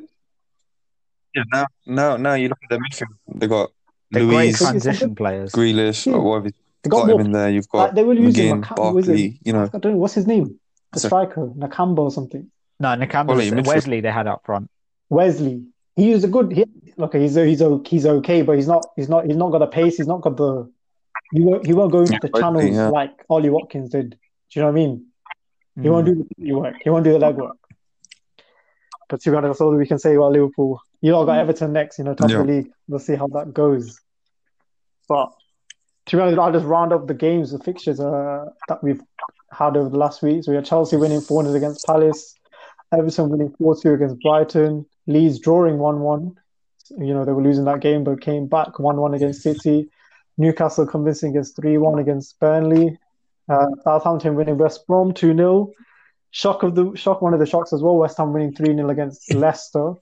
[1.37, 3.15] Yeah, now, now, now you look at the midfield.
[3.39, 3.69] They got
[4.11, 5.51] They're great transition players.
[5.51, 6.13] Grealish, Yeah.
[6.13, 6.49] or whatever.
[6.83, 7.21] they Got got him more.
[7.21, 7.49] in there.
[7.49, 9.39] You've Like, got they were using McGinn, Maca- Barkley.
[9.43, 10.45] You know, I don't know what's his name.
[10.45, 10.55] The
[10.93, 12.49] That's striker, Nakamba or something.
[12.79, 13.67] No, Nakamba, Quality midfield.
[13.67, 14.69] Wesley they had up front.
[15.09, 15.63] Wesley.
[15.95, 16.51] He was a good.
[16.51, 16.65] He,
[16.97, 19.67] look, he's he's o- he's okay, but he's not he's not he's not got the
[19.67, 19.97] pace.
[19.97, 20.71] He's not got the.
[21.33, 22.87] He won't he won't go into the Wesley, channels yeah.
[22.89, 24.11] like Ollie Watkins did.
[24.11, 24.17] Do
[24.51, 25.05] you know what I mean?
[25.81, 26.13] He won't Mm.
[26.15, 26.75] do the work.
[26.83, 27.57] He won't do the legwork.
[29.09, 30.81] But to be honest, that's all we can say about Liverpool.
[31.01, 32.39] You all got Everton next, you know, top Yeah.
[32.41, 32.71] of the league.
[32.87, 33.99] We'll see how that goes.
[35.07, 35.31] But
[36.07, 39.01] to be honest, I'll just round up the games, the fixtures uh, that we've
[39.51, 40.43] had over the last week.
[40.43, 42.33] So we had Chelsea winning 4 0 against Palace,
[42.91, 46.35] Everton winning 4 2 against Brighton, Leeds drawing 1 1.
[46.99, 49.89] You know, they were losing that game, but came back 1 1 against City.
[50.37, 52.97] Newcastle convincing against 3 1 against Burnley.
[53.49, 55.71] Uh, Southampton winning West Brom 2 0.
[56.31, 57.97] Shock of the shock, one of the shocks as well.
[57.97, 59.93] West Ham winning 3 0 against Leicester.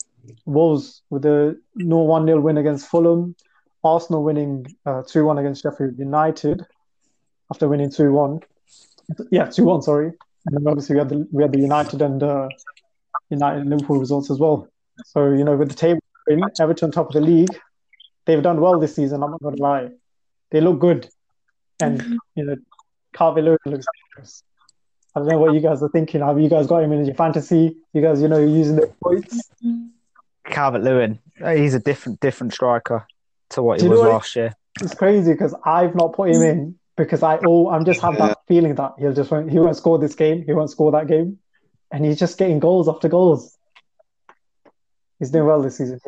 [0.45, 3.35] Wolves with a no 1 0 win against Fulham.
[3.83, 4.65] Arsenal winning
[5.07, 6.65] 2 1 against Sheffield United
[7.51, 8.39] after winning 2 1.
[9.31, 10.11] Yeah, 2 1, sorry.
[10.45, 12.47] And then obviously we had the, we had the United and uh,
[13.29, 14.67] United Liverpool results as well.
[15.05, 17.55] So, you know, with the table in, Everton top of the league,
[18.25, 19.89] they've done well this season, I'm not going to lie.
[20.51, 21.09] They look good.
[21.81, 22.55] And, you know,
[23.19, 23.85] Lewin looks
[24.15, 24.43] dangerous.
[25.15, 26.21] I don't know what you guys are thinking.
[26.21, 27.77] Have you guys got him in your fantasy?
[27.93, 29.49] You guys, you know, you're using the points.
[30.45, 33.05] Calvert Lewin, he's a different different striker
[33.51, 34.53] to what he was what- last year.
[34.81, 38.39] It's crazy because I've not put him in because I oh I'm just have that
[38.47, 41.39] feeling that he'll just won't, he won't score this game, he won't score that game,
[41.91, 43.57] and he's just getting goals after goals.
[45.19, 45.99] He's doing well this season.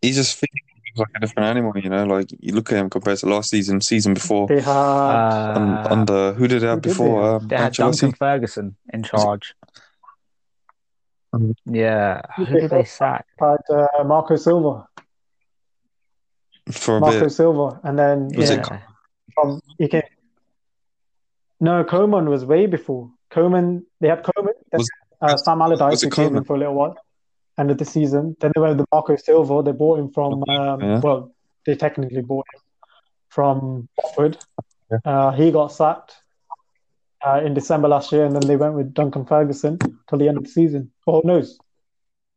[0.00, 0.65] he's just feeling
[0.96, 1.72] like a different animal.
[1.76, 4.46] You know, like you look at him compared to last season, season before.
[4.48, 7.22] They have Uh, under who did they have who did they before?
[7.32, 7.42] have?
[7.42, 9.54] Um, they had Duncan Ferguson in charge.
[11.32, 13.26] Um, Yeah, Who who did did they they sack?
[13.38, 14.86] had uh, Marco Silva,
[16.70, 17.30] for a Marco bit.
[17.32, 18.78] Silva, and then Was it Yeah.
[19.34, 20.02] from he came.
[21.60, 23.10] No, Koeman was way before.
[23.30, 26.46] Koeman, they had Koeman, then Was- uh, Sam Allardyce was it who came in Koeman?
[26.46, 26.96] for a little while,
[27.58, 28.36] end of the season.
[28.40, 29.62] Then they went with Marco Silva.
[29.62, 31.00] They bought him from, um, Yeah.
[31.00, 31.32] well,
[31.64, 32.60] they technically bought him
[33.28, 34.38] from Watford.
[34.90, 34.98] Yeah.
[35.04, 36.14] Uh, he got sacked
[37.26, 40.36] uh, in December last year, and then they went with Duncan Ferguson till the end
[40.36, 40.92] of the season.
[41.06, 41.42] Oh no,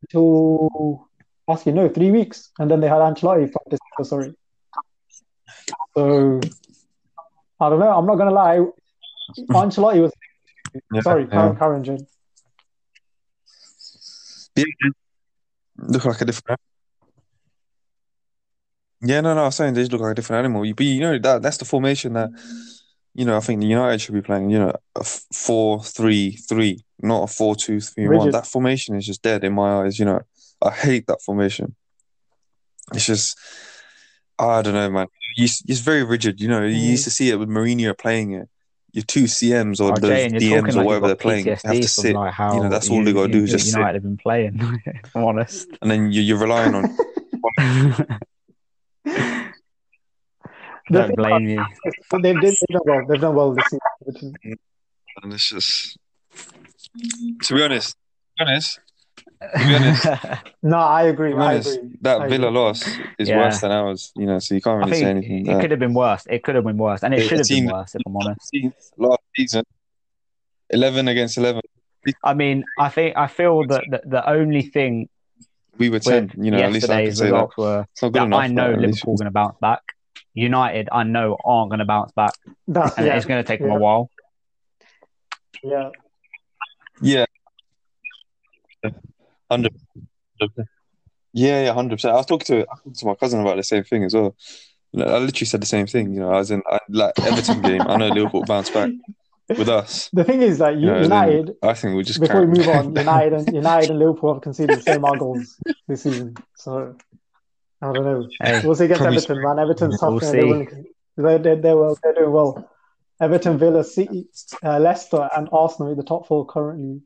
[0.02, 1.08] until
[1.50, 4.04] actually no, three weeks, and then they had Ancelotti from December.
[4.04, 4.34] Sorry.
[5.96, 6.40] So
[7.60, 7.92] I don't know.
[7.92, 8.60] I'm not gonna lie.
[9.52, 10.14] Ancelotti was
[10.94, 11.30] Yeah, sorry, yeah.
[11.30, 12.08] Karen, Karen Jane.
[14.56, 14.66] Yeah,
[15.82, 16.60] look like a different.
[19.02, 19.42] Yeah, no, no.
[19.42, 20.66] I was saying they just look like a different animal.
[20.66, 22.30] You, but you know that that's the formation that
[23.14, 23.38] you know.
[23.38, 24.50] I think the United should be playing.
[24.50, 28.18] You know, a f- four-three-three, not a four-two-three-one.
[28.18, 28.34] Rigid.
[28.34, 30.00] That formation is just dead in my eyes.
[30.00, 30.20] You know,
[30.62, 31.76] I hate that formation.
[32.94, 33.38] It's just,
[34.38, 35.08] I don't know, man.
[35.38, 36.42] You, it's very rigid.
[36.42, 36.92] You know, you Mm.
[36.92, 38.50] used to see it with Mourinho playing it.
[38.92, 41.46] Your two CMs or Oh, the Jay, DMs talking or like whatever they're you've playing
[41.46, 43.78] have to sit, like how you know, that's all they gotta do is just sit.
[43.78, 44.60] United have been playing.
[45.16, 45.68] I'm honest.
[45.82, 46.98] and then you, you're relying on.
[50.92, 51.66] Don't blame you.
[52.10, 53.06] But they've, they've done well.
[53.08, 53.66] They've done well this
[54.08, 54.34] season.
[55.22, 55.98] And it's just,
[57.44, 57.92] to be honest,
[58.38, 58.80] to be honest,
[59.42, 60.06] to be honest,
[60.64, 61.34] No, I agree.
[61.34, 61.78] be I agree.
[62.02, 62.60] that I Villa agree.
[62.60, 63.38] loss is Yeah.
[63.38, 64.12] worse than ours.
[64.16, 65.46] You know, so you can't really say think anything.
[65.46, 65.62] it there.
[65.62, 66.26] could have been worse.
[66.30, 68.54] It could have been worse, and it The should have been worse if I'm honest.
[68.98, 69.64] Last season,
[70.70, 71.62] eleven against eleven,
[72.24, 75.08] I mean, I think I feel that the, the only thing
[75.78, 76.32] we were ten.
[76.38, 77.32] You know, at least I can yesterday's say that.
[77.34, 78.40] results were It's not good that enough.
[78.42, 79.82] I know but Liverpool are going to bounce back.
[80.34, 82.34] United, I know aren't going to bounce back,
[82.68, 84.10] That's and yeah, it's going to take them a while.
[85.64, 85.90] yeah.
[87.02, 87.26] Yeah.
[89.50, 89.74] Hundred.
[91.34, 92.14] Yeah, yeah, hundred percent.
[92.14, 94.14] I was talking to I was talking to my cousin about the same thing as
[94.14, 94.36] well.
[94.96, 96.14] I literally said the same thing.
[96.14, 97.82] You know, I was in I, like Everton game.
[97.82, 98.92] I know Liverpool bounced back.
[99.50, 100.10] with us.
[100.14, 102.96] The thing is that You know, United, I think we just before we move on,
[102.96, 105.58] United and United and Liverpool have conceded the same amount of goals
[105.88, 106.36] this season.
[106.56, 106.96] So
[107.82, 108.28] I don't know.
[108.42, 109.60] Hey, We'll see against Everton, man.
[109.60, 110.10] Everton's tough.
[110.10, 110.20] We'll.
[110.20, 110.82] They're, see.
[111.18, 112.70] they're, they're, they're, well, they're doing well.
[113.22, 114.28] Everton, Villa, City,
[114.64, 117.02] uh, Leicester, and Arsenal are the top four currently.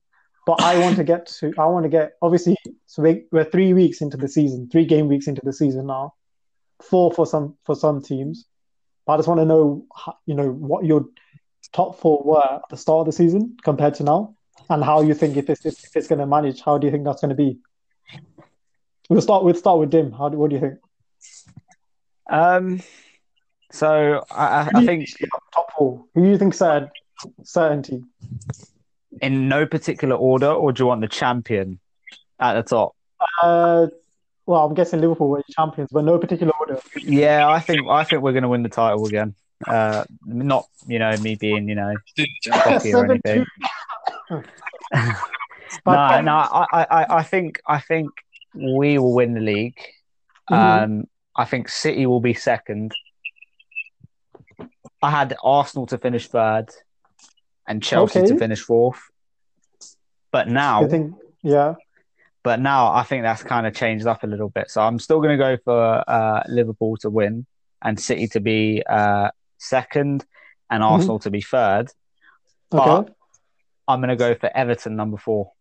[0.45, 1.53] But I want to get to.
[1.57, 2.55] I want to get obviously.
[2.87, 6.13] So we, we're three weeks into the season, three game weeks into the season now.
[6.81, 8.45] Four for some for some teams.
[9.05, 9.85] But I just want to know,
[10.25, 11.05] you know, what your
[11.73, 14.35] top four were at the start of the season compared to now,
[14.69, 16.61] and how you think if it's if it's going to manage.
[16.61, 17.57] How do you think that's going to be?
[19.09, 20.11] We'll start with start with Dim.
[20.11, 20.75] How do, what do you think?
[22.29, 22.81] Um,
[23.71, 25.09] so I, I- I think
[25.53, 26.05] top four.
[26.15, 26.89] Who do you think said
[27.43, 28.03] certainty?
[29.21, 31.79] In no particular order, or do you want the champion
[32.39, 32.95] at the top?
[33.41, 33.87] Uh,
[34.45, 36.79] well, I'm guessing Liverpool were champions, but no particular order.
[36.97, 39.35] Yeah, I think I think we're going to win the title again.
[39.65, 41.93] Uh, not you know me being you know
[42.51, 43.45] cocky or anything.
[44.29, 44.45] 7-2.
[45.85, 48.09] no, no, I, I, I- I think I think
[48.53, 49.79] we will win the league.
[50.51, 50.83] Mhm.
[50.83, 51.03] Um,
[51.35, 52.93] I think City will be second.
[55.01, 56.67] I had Arsenal to finish third,
[57.67, 58.27] and Chelsea Okay.
[58.29, 58.99] to finish fourth.
[60.31, 61.75] But now, I think, yeah.
[62.43, 64.71] but now I think that's kind of changed up a little bit.
[64.71, 67.45] So I'm still going to go for uh, Liverpool to win
[67.81, 70.25] and City to be uh, second,
[70.69, 70.93] and Mm-hmm.
[70.93, 71.89] Arsenal to be third.
[72.73, 72.83] Okay.
[72.83, 73.13] But
[73.87, 75.51] I'm going to go for Everton number four.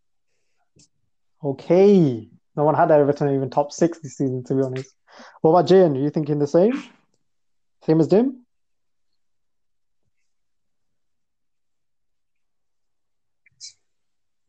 [1.44, 2.28] Okay.
[2.56, 4.94] No one had Everton even top six this season, to be honest.
[5.40, 5.96] What about Jane?
[5.96, 6.82] Are you thinking the same?
[7.84, 8.06] Same as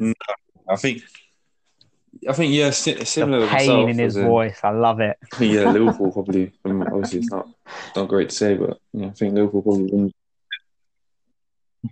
[0.03, 0.13] Dim?
[0.69, 1.01] I think,
[2.29, 3.41] I think yeah, similar.
[3.41, 4.59] the pain myself, in his in- voice.
[4.63, 5.17] I love it.
[5.39, 6.51] Yeah, Liverpool probably.
[6.65, 7.47] um, obviously, it's not
[7.95, 10.13] not great to say, but yeah, I think Liverpool probably win,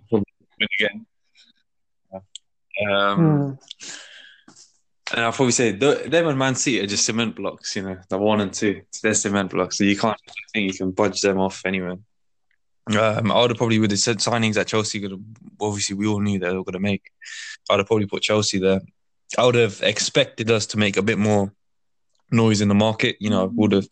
[0.08, 0.24] probably
[0.60, 1.06] win again.
[2.90, 3.52] Um, Hmm.
[5.14, 7.76] And I'll probably say th- them and Man City are just cement blocks.
[7.76, 9.76] You know, the one and two, they're cement blocks.
[9.76, 11.96] So you can't I think you can budge them off anyway.
[12.88, 15.20] Um, I would have probably have said signings that Chelsea could have.
[15.60, 17.10] Obviously, we all knew they were going to make.
[17.70, 18.80] I'd have probably put Chelsea there.
[19.38, 21.52] I would have expected us to make a bit more
[22.30, 23.16] noise in the market.
[23.20, 23.86] You know, I would have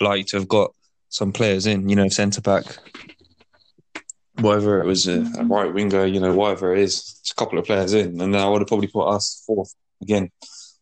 [0.00, 0.72] liked to have got
[1.08, 1.88] some players in.
[1.88, 2.64] You know, centre back,
[4.38, 6.06] whatever it was, a, a right winger.
[6.06, 8.60] You know, whatever it is, just a couple of players in, and then I would
[8.60, 10.30] have probably put us fourth again,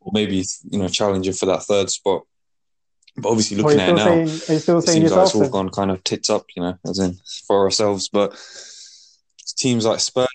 [0.00, 2.24] or maybe you know challenging for that third spot.
[3.16, 4.98] But obviously, Or are you looking at it now, saying, are you still it saying
[5.00, 5.50] seems like it's all then?
[5.50, 8.08] gone kind of tits up, you know, as in for ourselves.
[8.08, 8.32] But
[9.56, 10.26] teams like Spurs,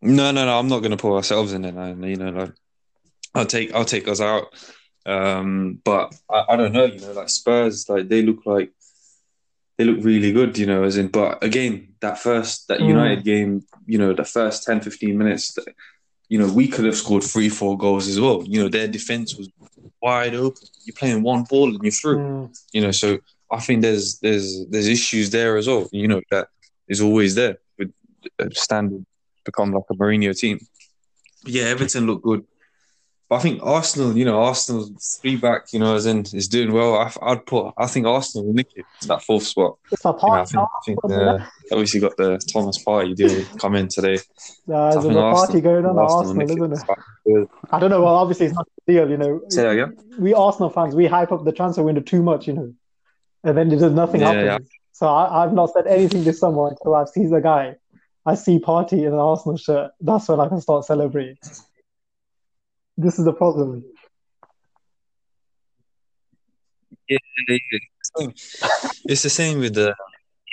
[0.00, 2.52] no, no, no, I'm not going to put ourselves in no, You know, like
[3.34, 4.54] I'll take, I'll take us out.
[5.06, 8.70] Um, but I, I don't know, you know, like Spurs, like they look like
[9.78, 11.08] they look really good, you know, as in.
[11.08, 12.88] But again, that first that Mm.
[12.88, 15.56] United game, you know, the first 10, 15 minutes.
[16.28, 18.42] You know, we could have scored three, four goals as well.
[18.46, 19.50] You know, their defense was
[20.02, 20.66] wide open.
[20.84, 22.46] You're playing one ball and you're through Hmm.
[22.74, 23.18] you know so
[23.50, 26.48] i think there's there's there's issues there as well you know that
[26.88, 27.90] is always there with
[28.38, 29.04] a standard
[29.44, 30.58] become like a Mourinho team
[31.42, 32.51] but yeah everton look good but
[33.32, 34.88] i think arsenal you know arsenal
[35.20, 38.46] three back you know as in is doing well I, i'd put i think arsenal
[38.46, 40.52] will nick it to that fourth spot It's a you know, i party.
[40.84, 41.38] think, I think uh,
[41.72, 45.84] obviously got the Thomas Partey deal come in today I there's a Partey Arsenal- going
[45.86, 46.62] on at Arsenal Arsenal, nick it.
[46.62, 46.72] isn't
[47.34, 47.48] it?
[47.70, 48.02] I don't know.
[48.02, 49.40] Well, obviously, it's not a deal, you know.
[49.48, 52.52] say that again we Arsenal fans, we hype up the transfer window too much, you
[52.54, 52.74] know,
[53.44, 54.68] and then there's nothing Yeah, happens.
[54.92, 57.76] So I, I've not said anything this summer until I see the guy.
[58.26, 59.90] I see party in an Arsenal shirt.
[60.00, 61.38] That's when I can start celebrating.
[62.96, 63.84] This is the problem.
[69.04, 69.94] it's the same with the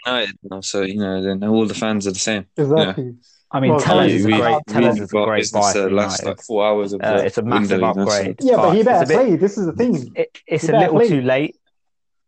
[0.06, 3.16] united you know, so you know then all the fans are the same Exactly.
[3.52, 4.62] I mean, Well, Telles we- is a great.
[4.68, 6.38] we Telles is a got great business buy for that lasts United.
[6.38, 8.36] like four hours of Uh, the it's a massive window, you know, so- upgrade.
[8.42, 9.36] Yeah, but he better a bit- play.
[9.38, 10.12] This is the thing.
[10.16, 11.08] It, it's You a little play.
[11.10, 11.56] too late.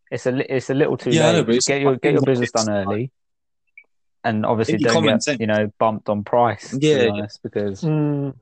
[0.09, 1.45] It's a it's a little too Yeah, late.
[1.45, 3.11] but it's- get your get your business done early,
[4.23, 5.39] and obviously don't get sense.
[5.39, 6.71] you know bumped on price.
[6.71, 7.27] To Yeah, be yeah.
[7.43, 8.33] because Mm,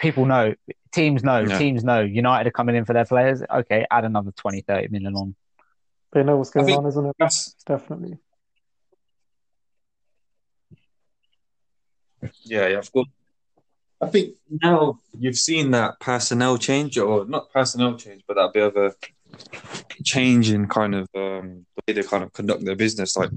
[0.00, 0.54] people know,
[0.92, 1.58] teams know, Yeah.
[1.58, 2.00] teams know.
[2.00, 3.42] United are coming in for their players.
[3.50, 5.34] Okay, add another 20, 30 million on.
[6.12, 7.16] they know what's going think- on, isn't it?
[7.18, 8.18] That's- Definitely.
[12.44, 13.08] Yeah, yeah, of course.
[14.00, 18.64] I think now you've seen that personnel change, or not personnel change, but that bit
[18.64, 18.94] of a
[20.04, 23.16] change in kind of um, the way they kind of conduct their business.
[23.16, 23.30] Like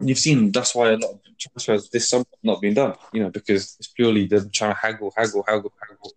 [0.00, 2.94] you've seen, that's why a lot of transfers this summer have not been done.
[3.12, 6.12] You know, because it's purely them trying to haggle, haggle, haggle, haggle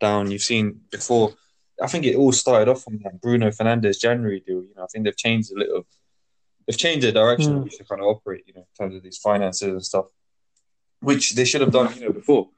[0.00, 0.30] down.
[0.30, 1.34] You've seen before.
[1.82, 4.62] I think it all started off from that Bruno Fernandes January deal.
[4.62, 5.86] You know, I think they've changed a little
[6.66, 7.64] they've changed the direction Mm.
[7.64, 10.06] which they kind of operate, you know, in terms of these finances and stuff,
[11.00, 12.48] which they should have done, you know, before,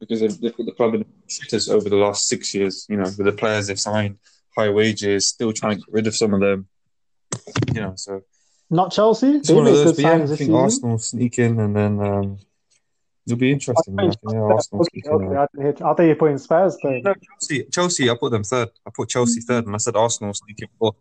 [0.00, 2.86] because they've, they've put the club in shitters over the last six years.
[2.88, 4.18] You know, with the players they've signed,
[4.56, 6.68] high wages, still trying to get rid of some of them.
[7.74, 8.22] You know, so
[8.70, 9.36] Not Chelsea.
[9.36, 9.96] it's They one of those.
[9.96, 10.52] But yeah, I think.
[10.52, 12.38] Arsenal sneak in, and then um,
[13.26, 13.98] it'll be interesting.
[13.98, 15.12] I think, yeah, Arsenal Okay, sneak in.
[15.12, 17.02] okay, I, didn't I thought you were putting Spurs third.
[17.02, 18.68] No, Chelsea, Chelsea, I put them third.
[18.86, 20.94] I put Chelsea third, and I said Arsenal sneaking fourth.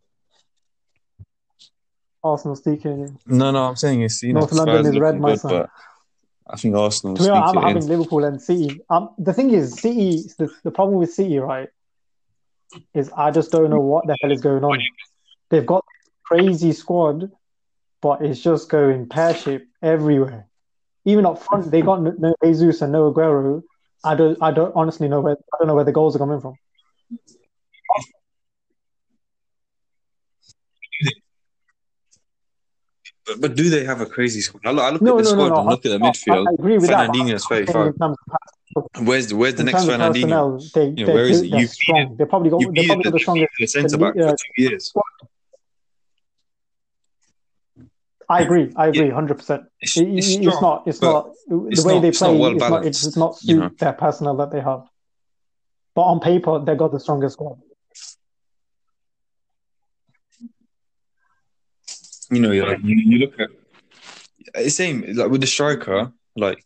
[2.23, 3.19] Arsenal sneaking.
[3.27, 5.67] No, no, I'm saying it's you know North London Spurs is red, my good, son.
[6.47, 7.75] I think Arsenal To honest, I'm it in.
[7.75, 8.81] having Liverpool and City.
[8.89, 10.23] Um, the thing is, City.
[10.39, 11.69] The, the problem with City, right,
[12.95, 14.79] is I just don't know what the hell is going on.
[15.49, 15.85] They've got
[16.23, 17.31] crazy squad,
[18.01, 20.47] but it's just going pear shaped everywhere.
[21.05, 23.63] Even up front, they got no, Jesus and no Aguero.
[24.03, 24.37] I don't.
[24.41, 25.35] I don't honestly know where.
[25.35, 26.55] I don't know where the goals are coming from.
[33.25, 34.65] But, but do they have a crazy squad?
[34.65, 35.59] I look, I look No, at the no, squad no.
[35.59, 36.47] and look at the midfield.
[36.47, 37.09] I, agree with that.
[37.09, 37.87] Fernandinho's I'm saying 35.
[37.87, 38.17] in terms
[38.75, 40.71] of Where's the, where's the next Fernandinho?
[40.73, 41.51] they, You know, where is it?
[41.51, 42.15] they're You strong.
[42.17, 43.53] They probably got, they probably got the strongest.
[43.59, 44.93] the centre back uh, for two years.
[48.31, 48.71] I agree.
[48.75, 49.63] I agree, hundred percent.
[49.81, 50.61] It's, it's It's strong.
[50.61, 50.83] not.
[50.87, 52.37] It's not the way not- they not play.
[52.37, 52.85] well it's not.
[52.85, 53.69] It does not you know.
[53.79, 54.83] their personnel that they have.
[55.95, 57.57] But on paper, they got the strongest squad.
[62.31, 63.33] You know, like, you, you look
[64.55, 66.63] at same like with the striker, like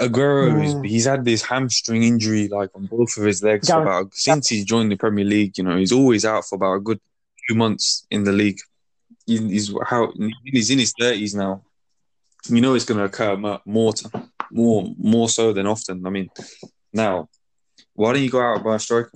[0.00, 0.86] Aguero, Mm.
[0.86, 4.64] he's had this hamstring injury like on both of his legs for about since he's
[4.64, 5.56] joined the Premier League.
[5.58, 7.00] You know, he's always out for about a good
[7.48, 8.58] two months in the league.
[9.28, 10.12] He- He's how
[10.44, 11.62] he's in his thirties now.
[12.48, 13.60] You know, it's going to occur more,
[14.50, 16.06] more, more so than often.
[16.06, 16.28] I mean,
[16.92, 17.28] now,
[17.94, 19.10] why don't you go out and buy a striker?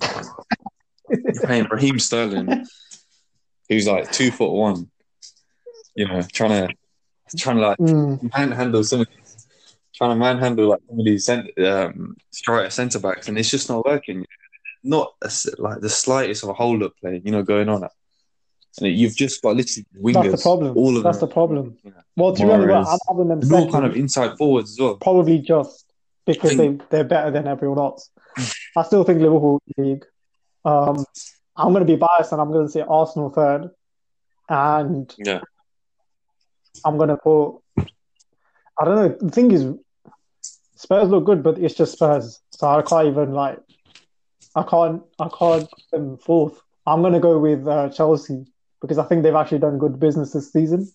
[1.09, 2.65] You're paying Raheem Sterling,
[3.69, 4.89] who's like two foot one.
[5.95, 6.73] You know, trying to
[7.37, 8.31] trying to like Mm.
[8.37, 9.47] manhandle some of these,
[9.95, 13.69] trying to manhandle like some of these cent- um, striker centre backs, and it's just
[13.69, 14.25] not working.
[14.83, 17.87] Not a like the slightest of a hold up play, you know, going on.
[18.81, 20.31] And you've just got literally wingers.
[20.31, 20.77] That's the problem.
[20.77, 21.29] All of That's them.
[21.29, 21.77] the problem.
[21.83, 22.87] You know, Well, be honest, Mahrez.
[22.93, 24.95] I'm having them all second, kind of inside forwards as well.
[24.95, 25.85] probably just
[26.25, 28.09] because they think- they're better than everyone else.
[28.75, 30.05] I still think Liverpool league.
[30.65, 31.05] Um,
[31.55, 33.69] I'm going to be biased and I'm going to say Arsenal third,
[34.49, 35.41] and Yeah.
[36.83, 37.57] I'm going to put.
[37.77, 39.15] I don't know.
[39.21, 39.67] The thing is,
[40.75, 43.59] Spurs look good, but it's just Spurs, so I can't even like.
[44.55, 45.03] I can't.
[45.19, 46.59] I can't put them fourth.
[46.87, 48.45] I'm going to go with uh, Chelsea
[48.83, 50.91] because I think they've actually done good business this season.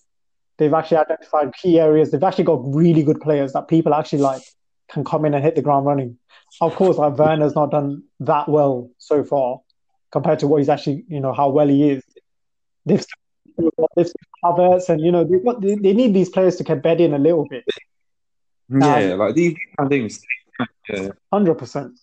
[0.58, 2.10] They've actually identified key areas.
[2.10, 4.42] They've actually got really good players that people actually like
[4.90, 6.18] can come in and hit the ground running.
[6.60, 9.60] Of course, like Werner's not done that well so far
[10.12, 12.04] compared to what he's actually, you know, how well he is.
[12.84, 13.04] They've
[13.96, 14.12] they've
[14.44, 17.14] Havertz, and you know, they've got, they, they need these players to get bed in
[17.14, 17.64] a little bit.
[18.68, 20.22] Yeah, like these kind of things.
[20.90, 21.98] Yeah, Hundred percent.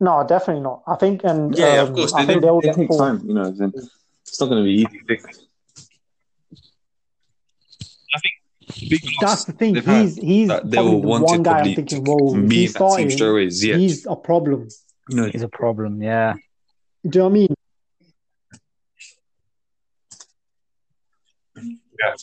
[0.00, 0.82] No, definitely not.
[0.86, 2.12] I think, and yeah, um, of course.
[2.12, 3.50] I They, think they, they'll they get take time, you know.
[3.50, 3.72] Then
[4.26, 5.00] it's not going to be easy.
[8.14, 8.34] I think
[8.90, 9.20] big loss.
[9.20, 9.74] That's the thing.
[9.74, 12.48] they've He's he's that they probably will want one guy I'm thinking, to whoa, if
[12.48, 13.46] be he's team starting, straight away.
[13.46, 13.78] Ziyech.
[13.78, 14.68] he's a problem.
[15.10, 16.34] you know, Is a problem, yeah.
[17.08, 17.54] Do you know what I mean?
[22.00, 22.14] Yeah.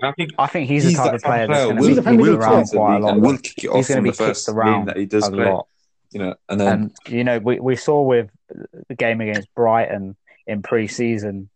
[0.00, 2.18] I think I think he's, the type of player that's going to be a Premier
[2.26, 2.78] kicked League around player.
[2.78, 3.12] quite a lot.
[3.14, 5.32] and will kick it off He's going to be kicked around that he does a
[5.32, 5.44] play.
[5.50, 5.66] lot.
[6.12, 8.30] You know, and then And you know, we, we saw with
[8.88, 10.16] the game against Brighton
[10.48, 11.48] in pre-season,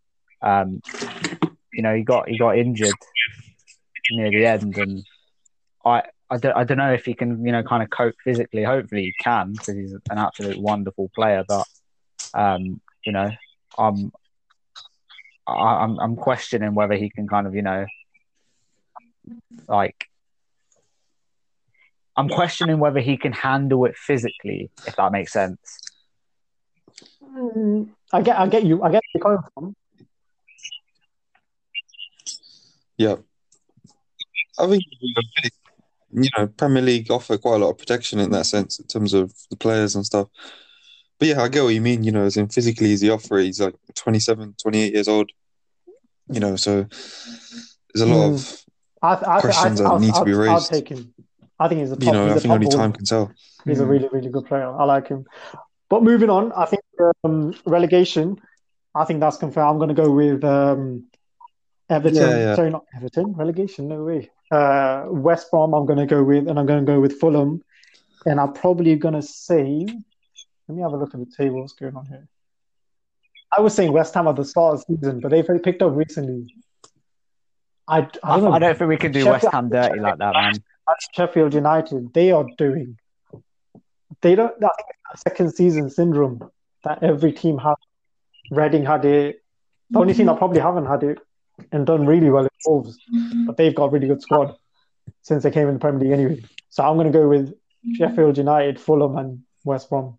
[0.43, 0.81] um,
[1.73, 2.95] you know, he got he got injured
[4.13, 5.05] near the end, and
[5.85, 8.63] I I don't, I don't know if he can you know kind of cope physically.
[8.63, 11.45] Hopefully he can because he's an absolute wonderful player.
[11.49, 11.67] But
[12.35, 13.31] um, you know,
[13.79, 14.13] I'm
[15.47, 17.87] I, I'm I'm questioning whether he can kind of you know
[19.69, 20.07] like
[22.17, 25.79] I'm questioning whether he can handle it physically, if that makes sense.
[27.35, 28.83] Mm, I get, I get you.
[28.83, 29.77] I get where you're coming from.
[32.99, 33.17] yeah,
[34.59, 34.83] I think
[36.13, 39.15] you know Premier League offer quite a lot of protection in that sense in terms
[39.15, 40.29] of the players and stuff.
[41.19, 42.05] But yeah, I get what you mean.
[42.05, 43.39] You know, as in physically, he's the offer?
[43.39, 45.31] He's like 27, 28 years old.
[46.31, 46.87] You know, so
[47.95, 48.35] there's a lot Hmm.
[48.35, 48.63] of
[49.03, 50.69] I, I, Questions I, that I'll, need to I'll, be I'll raised.
[50.69, 51.13] take him.
[51.59, 52.05] I think he's a top.
[52.05, 52.25] you know.
[52.27, 53.33] he's I a think only time can tell.
[53.65, 53.89] He's a Mm.
[53.89, 54.69] really, really good player.
[54.69, 55.25] I like him.
[55.89, 56.83] But moving on, I think
[57.25, 58.37] um, relegation.
[58.95, 59.71] I think that's confirmed.
[59.71, 61.05] I'm going to go with um,
[61.89, 62.17] Everton.
[62.23, 62.55] Yeah, yeah.
[62.55, 63.33] Sorry, not Everton.
[63.33, 63.89] Relegation?
[63.89, 64.31] No way.
[64.51, 65.73] Uh, West Brom.
[65.75, 67.63] I'm going to go with, and I'm going to go with Fulham.
[68.27, 69.87] And I'm probably going to say.
[70.69, 71.61] Let me have a look at the table.
[71.61, 72.29] What's going on here?
[73.57, 75.95] I was saying West Ham at the start of the season, but they've picked up
[75.95, 76.55] recently.
[77.89, 78.53] I, I I, don't know.
[78.53, 80.55] I don't think we can do Sheffield- West Ham dirty like that, man.
[81.15, 82.99] Sheffield United, they are doing.
[84.21, 84.59] They don't.
[84.61, 84.73] That
[85.17, 86.51] second season syndrome
[86.85, 87.77] that every team has.
[88.51, 89.43] Reading had it.
[89.91, 91.19] The only team that probably haven't had it
[91.71, 92.99] and done really well is Wolves,
[93.47, 94.57] but they've got a really good squad
[95.23, 96.43] since they came in the Premier League anyway.
[96.71, 97.55] So I'm going to go with
[97.97, 100.19] Sheffield United, Fulham, and West Brom.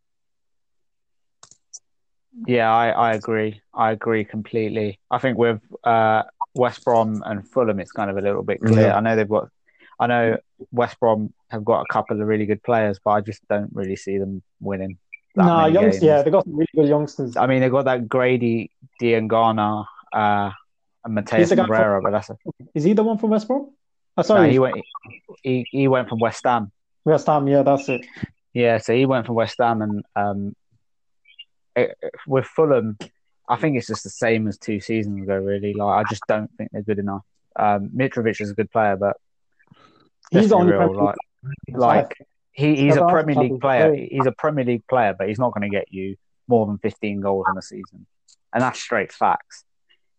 [2.47, 3.61] Yeah, I, I agree.
[3.73, 4.99] I agree completely.
[5.11, 6.23] I think with uh,
[6.55, 8.87] West Brom and Fulham, it's kind of a little bit clear.
[8.87, 8.97] Yeah.
[8.97, 9.49] I know they've got,
[9.99, 10.37] I know
[10.71, 13.95] West Brom have got a couple of really good players, but I just don't really
[13.95, 14.97] see them winning.
[15.35, 15.93] That Nah, many youngsters.
[16.01, 16.03] games.
[16.03, 17.37] Yeah, they've got some really good youngsters.
[17.37, 18.71] I mean, they've got that Grady
[19.01, 20.51] Diangana uh,
[21.05, 22.37] and Mateus the from- Pereira, but that's a,
[22.75, 23.61] Is he the one from West Brom?
[23.65, 23.71] Oh,
[24.17, 24.75] no, sorry, he went.
[25.41, 26.71] He, he went from West Ham.
[27.03, 27.47] West Ham.
[27.47, 28.05] Yeah, that's it.
[28.53, 30.55] Yeah, so he went from West Ham, and um,
[31.75, 32.97] it, with Fulham,
[33.49, 35.35] I think it's just the same as two seasons ago.
[35.35, 37.23] Really, like I just don't think they're good enough.
[37.55, 39.17] Um, Mitrovic is a good player, but
[40.31, 41.15] He's on real, like,
[41.69, 42.17] like
[42.53, 43.89] he, he's a Premier League player.
[43.89, 44.07] player.
[44.09, 46.15] He's a Premier League player, but he's not going to get you
[46.47, 48.05] more than fifteen goals in a season,
[48.53, 49.63] and that's straight facts.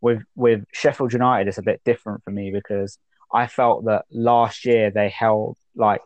[0.00, 2.98] With with Sheffield United, it's a bit different for me because
[3.32, 6.00] I felt that last year they held like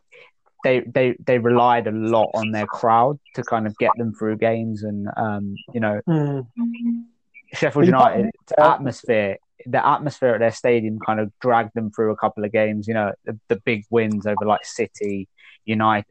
[0.64, 4.36] they they they relied a lot on their crowd to kind of get them through
[4.36, 6.46] games, and um, you know Mm.
[7.54, 8.74] Sheffield United yeah.
[8.74, 12.86] atmosphere, the atmosphere at their stadium kind of dragged them through a couple of games.
[12.86, 15.28] You know, the, the big wins over like City,
[15.68, 16.06] United.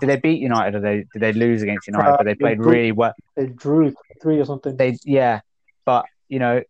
[0.00, 2.10] Did they beat United or they did they lose against United?
[2.10, 2.72] Uh, but they they played drew.
[2.72, 3.14] really well.
[3.36, 4.76] They drew three or something.
[4.76, 5.40] They yeah,
[5.84, 6.62] but you know,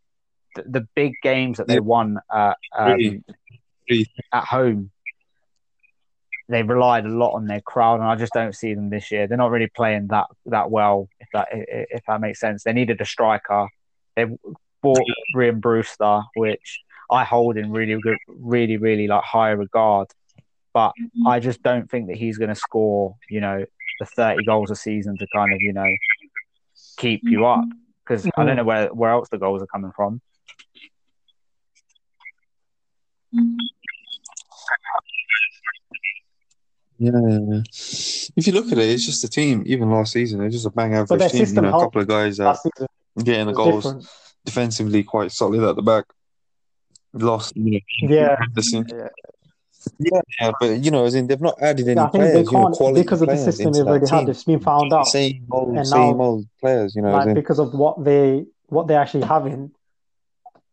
[0.55, 3.23] the, the big games that they won uh, um, Three.
[3.89, 4.07] Three.
[4.33, 4.91] at home.
[6.49, 9.27] They relied a lot on their crowd, and I just don't see them this year.
[9.27, 11.09] They're not really playing that that well.
[11.19, 13.67] If that if that makes sense, they needed a striker.
[14.15, 14.27] They
[14.83, 15.01] bought
[15.33, 16.81] Brian Brewster, which
[17.11, 20.09] I hold in really good, really really like high regard.
[20.77, 21.27] But mm-hmm.
[21.27, 23.65] I just don't think that he's going to score, you know,
[23.99, 25.91] the thirty goals a season to kind of you know
[26.99, 27.61] keep you up.
[27.61, 27.79] Mm-hmm.
[28.05, 28.47] Because I mm-hmm.
[28.47, 30.21] don't know where where else the goals are coming from.
[36.99, 37.61] Yeah, yeah, yeah.
[38.37, 39.63] If you look at it, it's just a team.
[39.65, 41.41] Even last season, it's just a bang their average team.
[41.41, 42.87] You system know, a couple of guys that Last season
[43.25, 44.07] getting the goals different.
[44.45, 46.05] defensively, quite solid at the back.
[47.15, 48.37] Lost, you know, Yeah.
[48.93, 49.09] Yeah.
[49.99, 52.31] Yeah, yeah, but you know, as in they've not added any Yeah, I think they
[52.33, 52.53] players.
[52.53, 54.29] You know, quality because of the system they've already had.
[54.29, 56.95] It's been found out, Same old, And same now- old players.
[56.97, 59.73] You know, like because of what they what they actually have in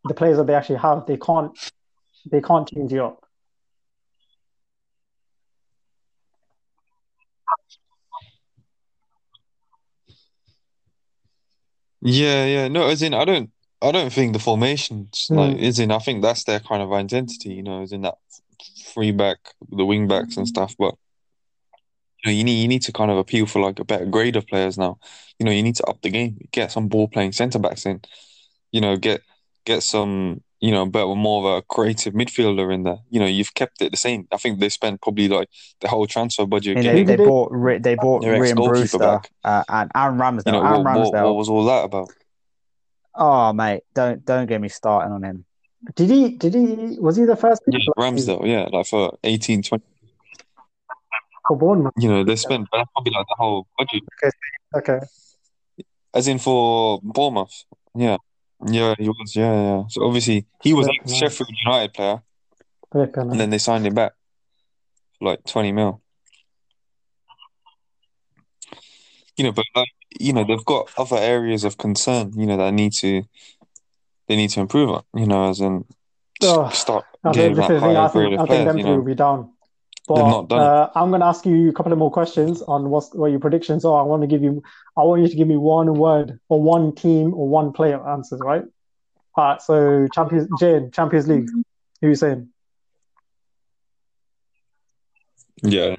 [0.05, 1.05] the players that they actually have.
[1.05, 1.51] They can't
[2.31, 3.23] they can't change you up.
[12.01, 12.67] Yeah, yeah.
[12.67, 13.51] No, as in I don't
[13.81, 15.35] I don't think the formations Hmm.
[15.37, 18.17] like as in I think that's their kind of identity, you know, as in that
[18.93, 19.37] free back,
[19.69, 20.75] the wing backs and stuff.
[20.77, 20.95] But
[22.23, 24.35] you know, you need you need to kind of appeal for like a better grade
[24.35, 24.97] of players now.
[25.39, 28.01] You know, you need to up the game, get some ball playing centre backs in,
[28.71, 29.21] you know, get
[29.65, 32.99] get some, you know, better more of a creative midfielder in there.
[33.09, 34.27] You know, you've kept it the same.
[34.31, 35.49] I think they spent probably like
[35.81, 38.55] the whole transfer budget I mean, they, they they- bought Ri- they bought Their Rhian
[38.55, 39.31] Brewster back.
[39.43, 40.45] uh, and Aaron Ramsdale.
[40.45, 41.23] you know, Aaron what, what, Ramsdale.
[41.25, 42.09] what was all that about?
[43.15, 45.45] Oh mate, don't don't get me starting on him.
[45.95, 49.83] Did he did he was he the first Yeah, Ramsdale, yeah, like for 18, 20,
[51.47, 51.93] for Bournemouth?
[51.97, 54.01] you know, they spent that's probably like the whole budget.
[54.23, 54.91] Okay.
[54.93, 55.05] Okay.
[56.13, 57.65] As in for Bournemouth.
[57.95, 58.17] Yeah.
[58.65, 59.35] Yeah, he was.
[59.35, 59.83] Yeah, yeah.
[59.89, 61.15] So obviously he was Yeah, a.
[61.15, 62.21] Sheffield United player,
[62.93, 64.13] and then they signed him back
[65.19, 66.01] for like 20 mil.
[69.35, 72.73] You know, but like, you know, they've got other areas of concern, you know, that
[72.73, 73.23] need to
[74.27, 75.85] they need to improve on, you know, as in
[76.41, 77.95] Oh, start I getting think this that is the thing.
[77.95, 79.53] I higher think, grade I of think players, them you two will be down.
[80.07, 82.61] But They've not done uh, I'm going to ask you a couple of more questions
[82.61, 84.01] on what's, what your predictions are.
[84.01, 84.61] I want to give you,
[84.97, 88.41] I want you to give me one word or one team or one player answers,
[88.41, 88.63] right?
[89.35, 89.61] All right.
[89.61, 91.49] So Champions, Jane, Champions League.
[92.01, 92.49] Who are you saying?
[95.61, 95.95] Yeah.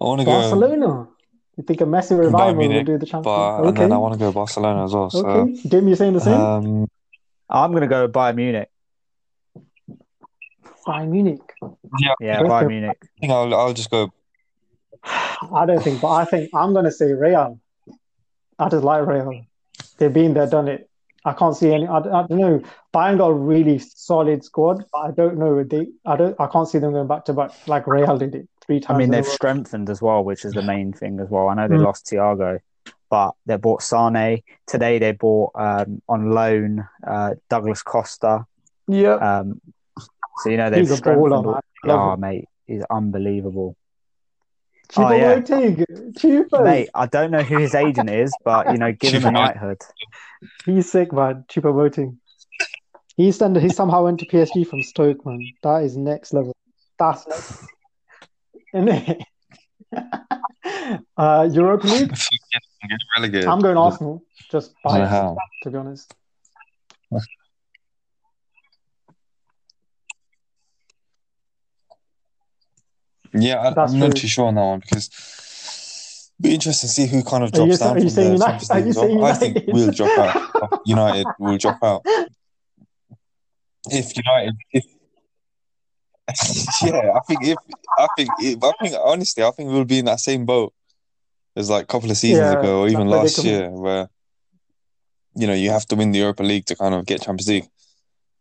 [0.00, 1.08] I want to go Barcelona.
[1.60, 3.68] You think a Messi revival will do the Champions but League?
[3.68, 5.10] and then I want to go Barcelona as well.
[5.10, 5.60] So Okay.
[5.68, 6.40] Jim, you saying the same?
[6.40, 6.88] um,
[7.50, 8.70] I'm gonna go Bayern Munich.
[10.86, 11.42] Bayern Munich.
[11.98, 12.48] Yeah, Okay.
[12.48, 12.96] Bayern Munich.
[13.02, 14.10] I think I'll I'll just go.
[15.04, 17.60] I don't think, but I think I'm going to say Real.
[18.58, 19.44] I just like Real.
[19.98, 20.88] They've been there, done it.
[21.26, 21.86] I can't see any.
[21.86, 22.62] I, I don't know.
[22.94, 25.62] Bayern got a really solid squad, but I don't know.
[25.62, 26.40] They, I don't.
[26.40, 28.48] I can't see them going back to back like Real did it
[28.78, 29.32] three I mean, they've row.
[29.32, 31.48] strengthened as well, which is the main thing as well.
[31.48, 31.84] I know they Mm.
[31.84, 32.60] lost Thiago,
[33.08, 34.98] but they bought Sane today.
[34.98, 38.46] They bought um, on loan uh, Douglas Costa.
[38.86, 39.14] Yeah.
[39.14, 39.60] Um,
[40.42, 41.32] so you know they've He's a strengthened.
[41.32, 41.52] baller, all-
[41.84, 41.96] man.
[41.98, 42.20] Oh, him.
[42.20, 43.76] mate, is unbelievable.
[44.92, 45.34] Cheaper oh, yeah.
[45.36, 45.84] waiting.
[46.64, 49.80] Mate, I don't know who his agent is, but you know, give him a knighthood.
[50.64, 51.44] He's sick, man.
[51.48, 52.18] Choupo-Moting.
[53.16, 55.40] He's stand, he somehow went to PSG from Stoke, man.
[55.62, 56.56] That is next level.
[56.98, 57.66] That's next.
[58.74, 59.22] Innit?
[61.16, 62.12] uh, Europa League.
[63.16, 63.46] Relegated.
[63.46, 64.22] I'm going Arsenal.
[64.50, 65.36] Just I don't know biased, how.
[65.62, 66.14] to be honest.
[73.32, 76.92] Yeah, I, That's I'm not too sure on that one because it'd be interesting to
[76.92, 78.70] see who kind of drops down are you from saying the United?
[78.70, 79.24] Are you as well.
[79.24, 80.80] I think we'll drop out.
[80.84, 82.04] United will drop out.
[83.88, 84.84] If United, if
[86.84, 87.58] yeah, I think if
[87.98, 90.72] I think if, I think honestly, I think we'll be in that same boat
[91.56, 93.46] as like a couple of seasons Yeah, ago, or even last predicament.
[93.46, 94.08] year, where
[95.34, 97.68] you know you have to win the Europa League to kind of get Champions League,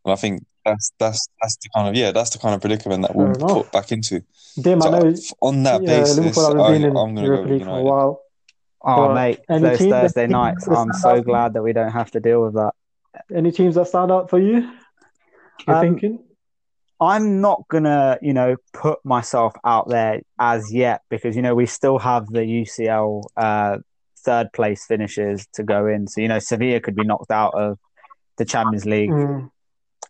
[0.05, 3.01] and I think that's that's that's the kind of yeah that's the kind of predicament
[3.03, 4.23] that we'll put back into.
[4.61, 5.15] Dim, I So, know.
[5.41, 7.51] on that Yeah, basis, Liverpool haven't I, been in I'm going to go Europa with
[7.53, 7.91] League for a United.
[8.81, 9.07] Oh.
[9.07, 10.67] But mate, any those team Thursday nights.
[10.67, 12.73] I'm so glad that we don't have to deal with that.
[13.33, 14.71] Any teams that stand out for you?
[15.67, 16.19] You're Um, thinking?
[17.01, 21.65] I'm not gonna, you know, put myself out there as yet because you know we
[21.65, 23.77] still have the UCL uh,
[24.17, 26.07] third place finishes to go in.
[26.07, 27.79] So you know Sevilla could be knocked out of
[28.37, 29.49] the Champions League Mm.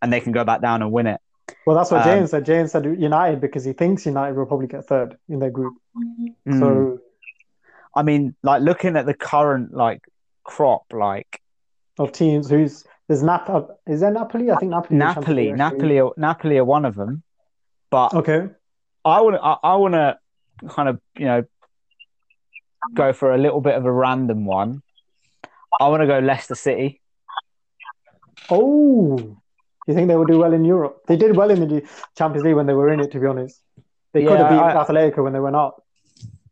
[0.02, 1.20] and they can go back down and win it.
[1.66, 2.46] Well, that's what Um, James said.
[2.46, 5.74] James said United because he thinks United will probably get third in their group.
[6.48, 6.60] Mm.
[6.60, 7.00] So,
[7.96, 10.08] I mean, like looking at the current like
[10.44, 11.42] crop, like
[11.98, 13.49] of teams, who's there's Nap?
[13.49, 14.51] uh, Is there Napoli?
[14.51, 14.97] I think Napoli.
[14.97, 15.51] Napoli.
[15.51, 17.24] Napoli, are, Napoli are one of them.
[17.89, 18.47] But Okay.
[19.03, 20.18] I want to, I, I want to
[20.70, 21.43] kind of, you know,
[22.93, 24.84] go for a little bit of a random one.
[25.82, 27.01] I want to go Leicester City.
[28.51, 29.38] Oh,
[29.88, 31.01] you think they will do well in Europe?
[31.07, 33.12] They did well in the Champions League when they were in it.
[33.12, 33.60] To be honest,
[34.14, 35.82] they could have beat Yeah, I- Atletico when they went out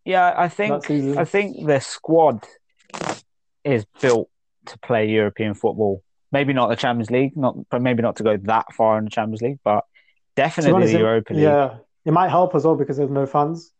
[0.05, 0.89] Yeah, I think.
[0.89, 2.43] I think their squad
[3.64, 4.30] is built
[4.68, 6.01] to play European football.
[6.32, 9.09] Maybe not the Champions League, not but maybe not to go that far in the
[9.09, 9.86] Champions League, but
[10.36, 11.43] definitely honest, the Europa League.
[11.43, 13.71] yeah, it might help as well because there's no fans.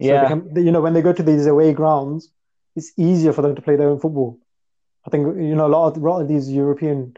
[0.00, 0.28] So yeah.
[0.28, 2.30] can, you know, when they go to these away grounds,
[2.74, 4.38] it's easier for them to play their own football.
[5.06, 7.16] I think you know a lot of, a lot of these European,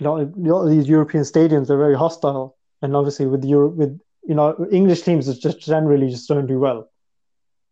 [0.00, 3.44] a lot of, a lot of these European stadiums are very hostile, and obviously with
[3.44, 6.88] Europe, with you know English teams just generally just don't do well.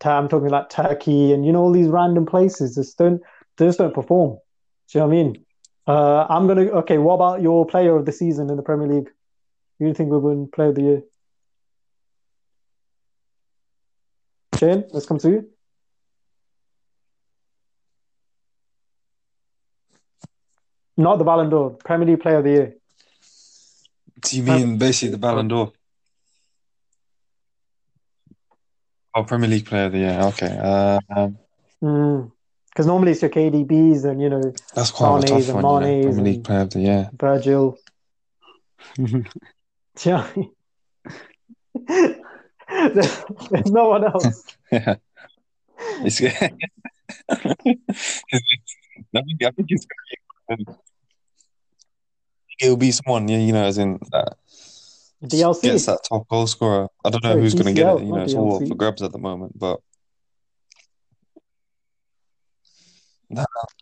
[0.03, 3.21] I'm talking like Turkey and you know all these random places just don't
[3.57, 4.39] they just don't perform.
[4.89, 5.45] Do you know what I mean?
[5.91, 6.99] Uh, I'm gonna okay.
[6.99, 9.11] What about your player of the season in the Premier League?
[9.79, 11.03] Who do you think will win Player of the Year?
[14.57, 15.49] Shane, let's come to you.
[20.97, 22.75] Not the Ballon d'Or, Premier League Player of the Year.
[24.21, 25.73] Do you mean basically the Ballon d'Or?
[29.13, 30.21] Oh, Premier League Player of the Year.
[30.21, 31.01] Okay, uh,
[31.83, 32.31] um,
[32.71, 35.83] Because normally it's your KDBs and you know that's quite a Mane's tough and one.
[35.85, 36.03] You know?
[36.03, 37.11] Mane's Premier League Player of the Year.
[37.19, 37.79] Virgil.
[40.05, 40.27] Yeah.
[41.87, 44.45] there's, there's no one else.
[44.73, 44.95] Yeah,
[46.05, 46.21] it's.
[47.31, 47.81] I think
[49.43, 49.87] I think it's.
[50.49, 50.59] Um,
[52.61, 54.37] it'll be someone, yeah, you know, as in that
[55.25, 55.63] DLC.
[55.63, 56.89] gets that top goal scorer.
[57.05, 58.03] I don't know Sorry, who's going to get it.
[58.03, 59.59] You know, not it's all up for grabs at the moment.
[59.59, 59.81] But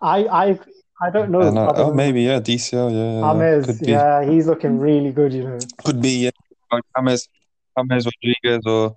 [0.00, 0.58] I I
[1.00, 1.42] I don't know.
[1.42, 5.12] I know, oh, maybe yeah, DCL, yeah, yeah, James, could be, yeah, he's looking really
[5.12, 5.58] good, you know.
[5.84, 6.30] could be, yeah,
[6.72, 7.28] like James,
[7.76, 8.94] James Rodriguez, or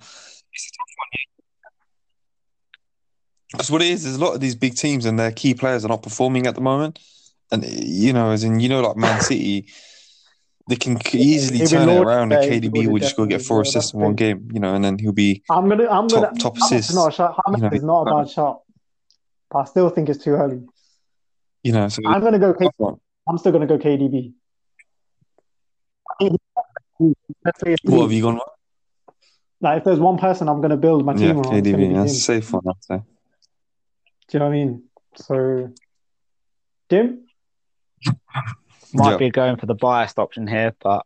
[0.54, 1.08] it's a tough one.
[3.52, 5.86] Because what it is, there's a lot of these big teams and their key players
[5.86, 6.98] are not performing at the moment,
[7.52, 9.68] and you know, as in you know, like Man City,
[10.68, 14.00] they can easily turn it around, and KDB will just go get four assists in
[14.00, 16.96] one game, you know, and then he'll be I'm gonna I'm top gonna top assists,
[16.96, 17.40] not a shot.
[17.46, 18.62] Hammers you know, is not a bad um, shot.
[19.52, 20.62] But I still think it's too early.
[21.64, 21.88] you know.
[21.90, 22.96] So I'm gonna go K- tough one.
[23.28, 24.34] I'm still gonna go KDB.
[27.44, 28.40] Let's say it's What have you gone?
[29.60, 31.88] Like if there's one person I'm gonna build my Yeah, team around, it's gonna KDB.
[31.88, 31.94] him.
[31.96, 32.98] That's a safe one, I'd say.
[32.98, 33.04] Do
[34.34, 34.84] you know what I mean?
[35.16, 35.74] So
[36.90, 37.26] Jim?
[38.94, 39.18] Might Yeah.
[39.18, 41.06] be going for the biased option here, but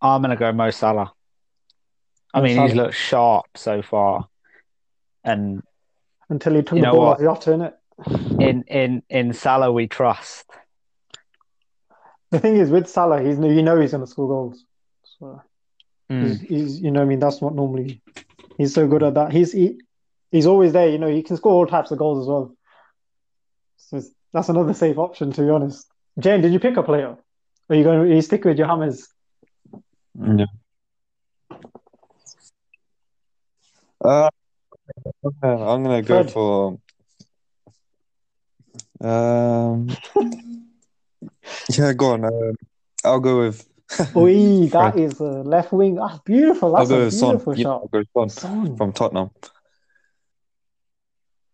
[0.00, 1.12] I'm going to go Mo Salah.
[2.32, 4.28] I Mo mean, he's looked sharp so far,
[5.24, 5.62] and
[6.30, 7.20] Until he took You the ball what?
[7.20, 7.74] off Jota, innit?
[8.40, 10.44] In in in Salah we trust.
[12.30, 14.64] The thing is with Salah, he's you know he's gonna score goals.
[15.18, 15.42] So
[16.10, 16.22] Mm.
[16.22, 18.00] he's, he's you know I mean that's what normally
[18.58, 19.32] he's so good at that.
[19.32, 19.80] He's he,
[20.30, 22.54] he's always there, you know, he can score all types of goals as well.
[23.78, 25.86] So it's- that's another safe option, to be honest.
[26.18, 27.08] Jane, did you pick a player?
[27.08, 27.18] Or
[27.70, 28.00] are you going?
[28.00, 29.08] Are you stick with your hammers?
[30.14, 30.44] Yeah.
[34.04, 34.28] Uh,
[35.42, 36.30] I'm gonna go Fred.
[36.30, 36.78] for.
[39.00, 39.88] Um,
[41.70, 42.24] yeah, go on.
[42.24, 42.54] Um,
[43.04, 43.68] I'll go with.
[44.16, 45.20] Oi, that Fred.
[45.20, 45.96] a left wing.
[45.96, 46.74] That's beautiful.
[46.74, 47.28] I'll That's go a with Son.
[47.30, 47.68] beautiful Yeah.
[47.68, 48.76] I'll go with Son Son.
[48.76, 49.30] from Tottenham.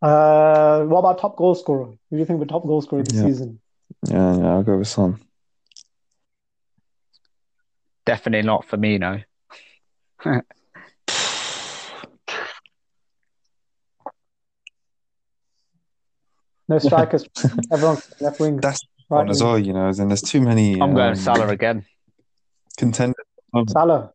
[0.01, 1.87] Uh, what about top goal scorer?
[1.87, 3.23] Who do you think the top goal scorer this Yeah.
[3.23, 3.61] season?
[4.09, 5.21] Yeah, yeah, I'll go with Son.
[8.05, 9.25] Definitely not Firmino.
[16.73, 17.27] No strikers.
[17.73, 18.57] Everyone's left wing.
[18.57, 19.49] That's right one as wing.
[19.51, 19.89] well, you know.
[19.89, 21.85] And there's too many I'm going um, Salah again.
[22.77, 23.17] Contender.
[23.69, 24.13] Salah.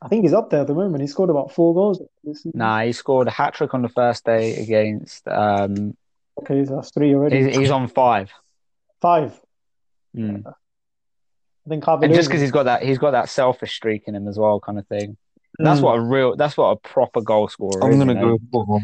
[0.00, 1.00] I think he's up there at the moment.
[1.00, 2.44] He scored about four goals this.
[2.54, 5.26] Nah, he scored a hat trick on the first day against.
[5.28, 5.96] Um,
[6.40, 7.44] Okay, so that's three already.
[7.44, 8.32] he's, he's on five.
[9.02, 9.38] Five.
[10.16, 10.46] Mm.
[10.46, 14.26] I think And just because he's got that, he's got that selfish streak in him
[14.26, 15.18] as well, kind of thing.
[15.58, 15.82] That's Mm.
[15.84, 16.34] what a real.
[16.34, 17.98] That's what a proper goal scorer I'm is.
[17.98, 18.38] gonna you know?
[18.50, 18.80] go for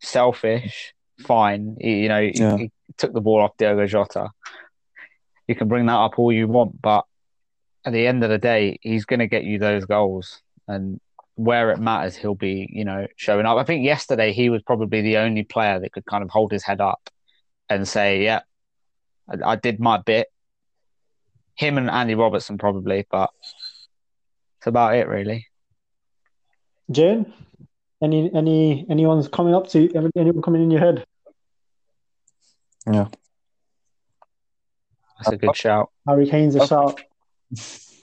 [0.00, 1.76] selfish, fine.
[1.80, 4.30] He, you know, he, he took the ball off Diogo Jota.
[5.48, 7.04] You can bring that up all you want, but
[7.84, 11.00] at the end of the day, he's going to get you those goals, and
[11.34, 13.58] where it matters, he'll be, you know, showing up.
[13.58, 16.62] I think yesterday he was probably the only player that could kind of hold his
[16.62, 17.10] head up
[17.68, 18.40] and say, "Yeah,
[19.28, 20.28] I, I did my bit."
[21.54, 23.30] Him and Andy Robertson probably, but
[24.58, 25.46] it's about it, really.
[26.90, 27.32] Jane,
[28.02, 30.10] any any anyone's coming up to you?
[30.16, 31.04] Anyone coming in your head?
[32.86, 33.08] Yeah.
[35.18, 35.90] That's a good shout.
[36.06, 36.66] Harry Kane's a oh.
[36.66, 37.00] shout.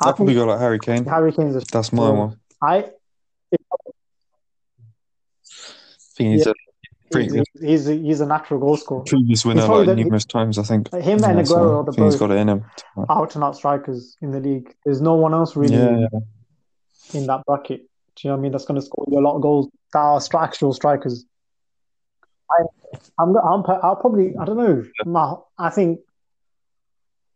[0.01, 1.05] I I'll probably think go like Harry Kane.
[1.05, 2.39] Harry Kane's a That's my one.
[2.61, 2.83] I I
[6.15, 6.51] think he's Yeah.
[6.51, 9.03] a pretty he's, he's a, he's a natural goal scorer.
[9.05, 10.93] previous winner like the- numerous times, I think.
[10.93, 12.65] Him and Yeah, so Aguero are the think he's both got it in him.
[13.09, 14.73] out and out strikers in the league.
[14.85, 17.19] There's no one else really Yeah, yeah.
[17.19, 17.81] in that bracket.
[18.15, 18.51] Do you know what I mean?
[18.51, 19.69] That's going to score you a lot of goals.
[19.93, 21.25] That are stri- actual strikers.
[22.51, 22.63] I,
[23.19, 24.83] I'm, I'm, I'll probably, I don't know.
[25.05, 25.99] Ma- I think,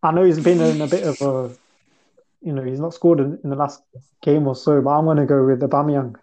[0.01, 1.55] I know he's been in a bit of a,
[2.41, 3.81] you know, he's not scored in, in the last
[4.21, 6.15] game or so, but I'm going to go with Aubameyang.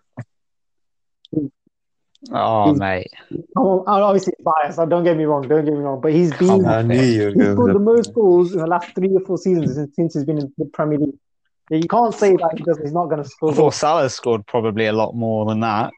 [2.32, 3.10] Oh, He's- mate.
[3.56, 4.76] I'm, I'm obviously biased.
[4.76, 5.46] so Don't get me wrong.
[5.46, 6.00] Don't get me wrong.
[6.00, 6.66] But he's been, on.
[6.66, 9.74] I knew you he's scored the most goals in the last three or four seasons
[9.74, 11.14] since, since he's been in the Premier League.
[11.70, 13.76] You can't say that he does, he's not going to I score thought goals.
[13.76, 15.92] Salah scored probably a lot more than that.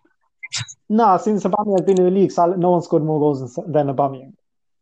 [0.93, 3.87] No, since Aubameyang has been in the league, Salah- no one scored more goals than,
[3.87, 4.35] Aubameyang.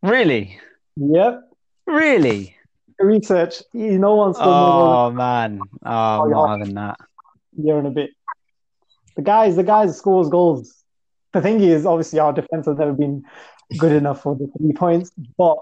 [0.03, 0.59] Really?
[0.97, 1.53] Yep.
[1.87, 2.57] Really?
[2.99, 3.63] Research.
[3.73, 5.61] No one scored more goals Oh man.
[5.87, 6.97] Oh, Oh, I'm not having that.
[7.53, 8.11] than a year and a bit.
[9.15, 10.83] The guys, the guys scores goals.
[11.33, 13.23] The thing is, obviously, our defense has never been
[13.79, 15.13] good enough for the three points.
[15.39, 15.59] But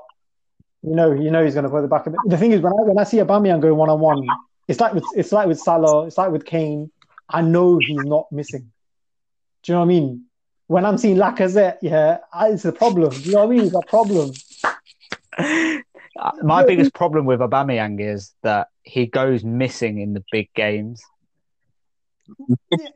[0.82, 2.20] you know, you know, he's going to put the back of it.
[2.26, 4.26] The thing is, when I when I see Aubameyang go one on one,
[4.66, 6.90] it's like with it's like with Salah, it's like with Kane.
[7.28, 8.72] I know he's not missing.
[9.62, 10.24] Do you know what I mean?
[10.68, 13.10] When I'm seeing Lacazette, yeah, it's a problem.
[13.10, 13.64] Do you know what I mean?
[13.66, 14.32] It's a problem.
[16.18, 21.02] Uh, My biggest problem with Aubameyang is that he goes missing in the big games.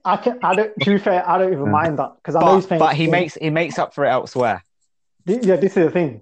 [0.05, 0.39] I can.
[0.43, 0.79] I don't.
[0.81, 2.79] To be fair, I don't even mind that because I know But, he's playing.
[2.81, 4.63] but he makes he makes up for it elsewhere.
[5.25, 6.21] Yeah, this is the thing.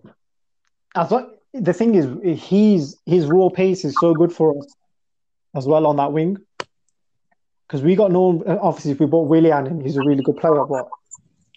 [0.95, 4.73] As what the thing is, he's his raw pace is so good for us
[5.57, 6.37] as well on that wing.
[7.67, 8.45] Because we got no.
[8.47, 10.87] Obviously, if we bought Willian, and he's a really good player, but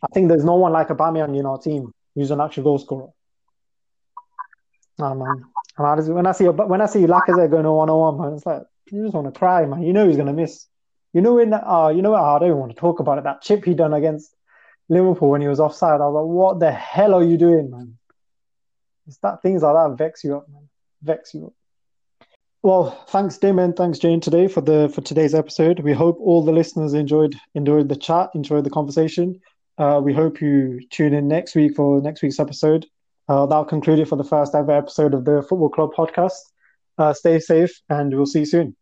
[0.04, 3.08] I think there's no one like Aubameyang in our team who's an actual goal scorer.
[4.99, 5.45] Man.
[5.78, 8.45] I just, when I see when I see Lacazette going one on one, man, it's
[8.45, 9.82] like you just want to cry, man.
[9.82, 10.68] You know he's gonna miss.
[11.14, 12.22] You know that, uh, you know what?
[12.22, 13.24] I don't even want to talk about it.
[13.24, 14.36] That chip he done against
[14.89, 17.97] Liverpool when he was offside, I was like, what the hell are you doing, man?
[19.08, 20.70] It's that things like that vex you up, man.
[21.01, 21.54] Vex you up.
[22.62, 23.74] Well, thanks, Damon.
[23.74, 25.80] Thanks, Jane, today for the for today's episode.
[25.80, 29.41] We hope all the listeners enjoyed enjoyed the chat, enjoyed the conversation.
[29.78, 32.86] Uh, we hope you tune in next week for next week's episode.
[33.28, 36.38] Uh, that'll conclude it for the first ever episode of the Football Club podcast.
[36.98, 38.76] Uh, stay safe, and we'll see you soon.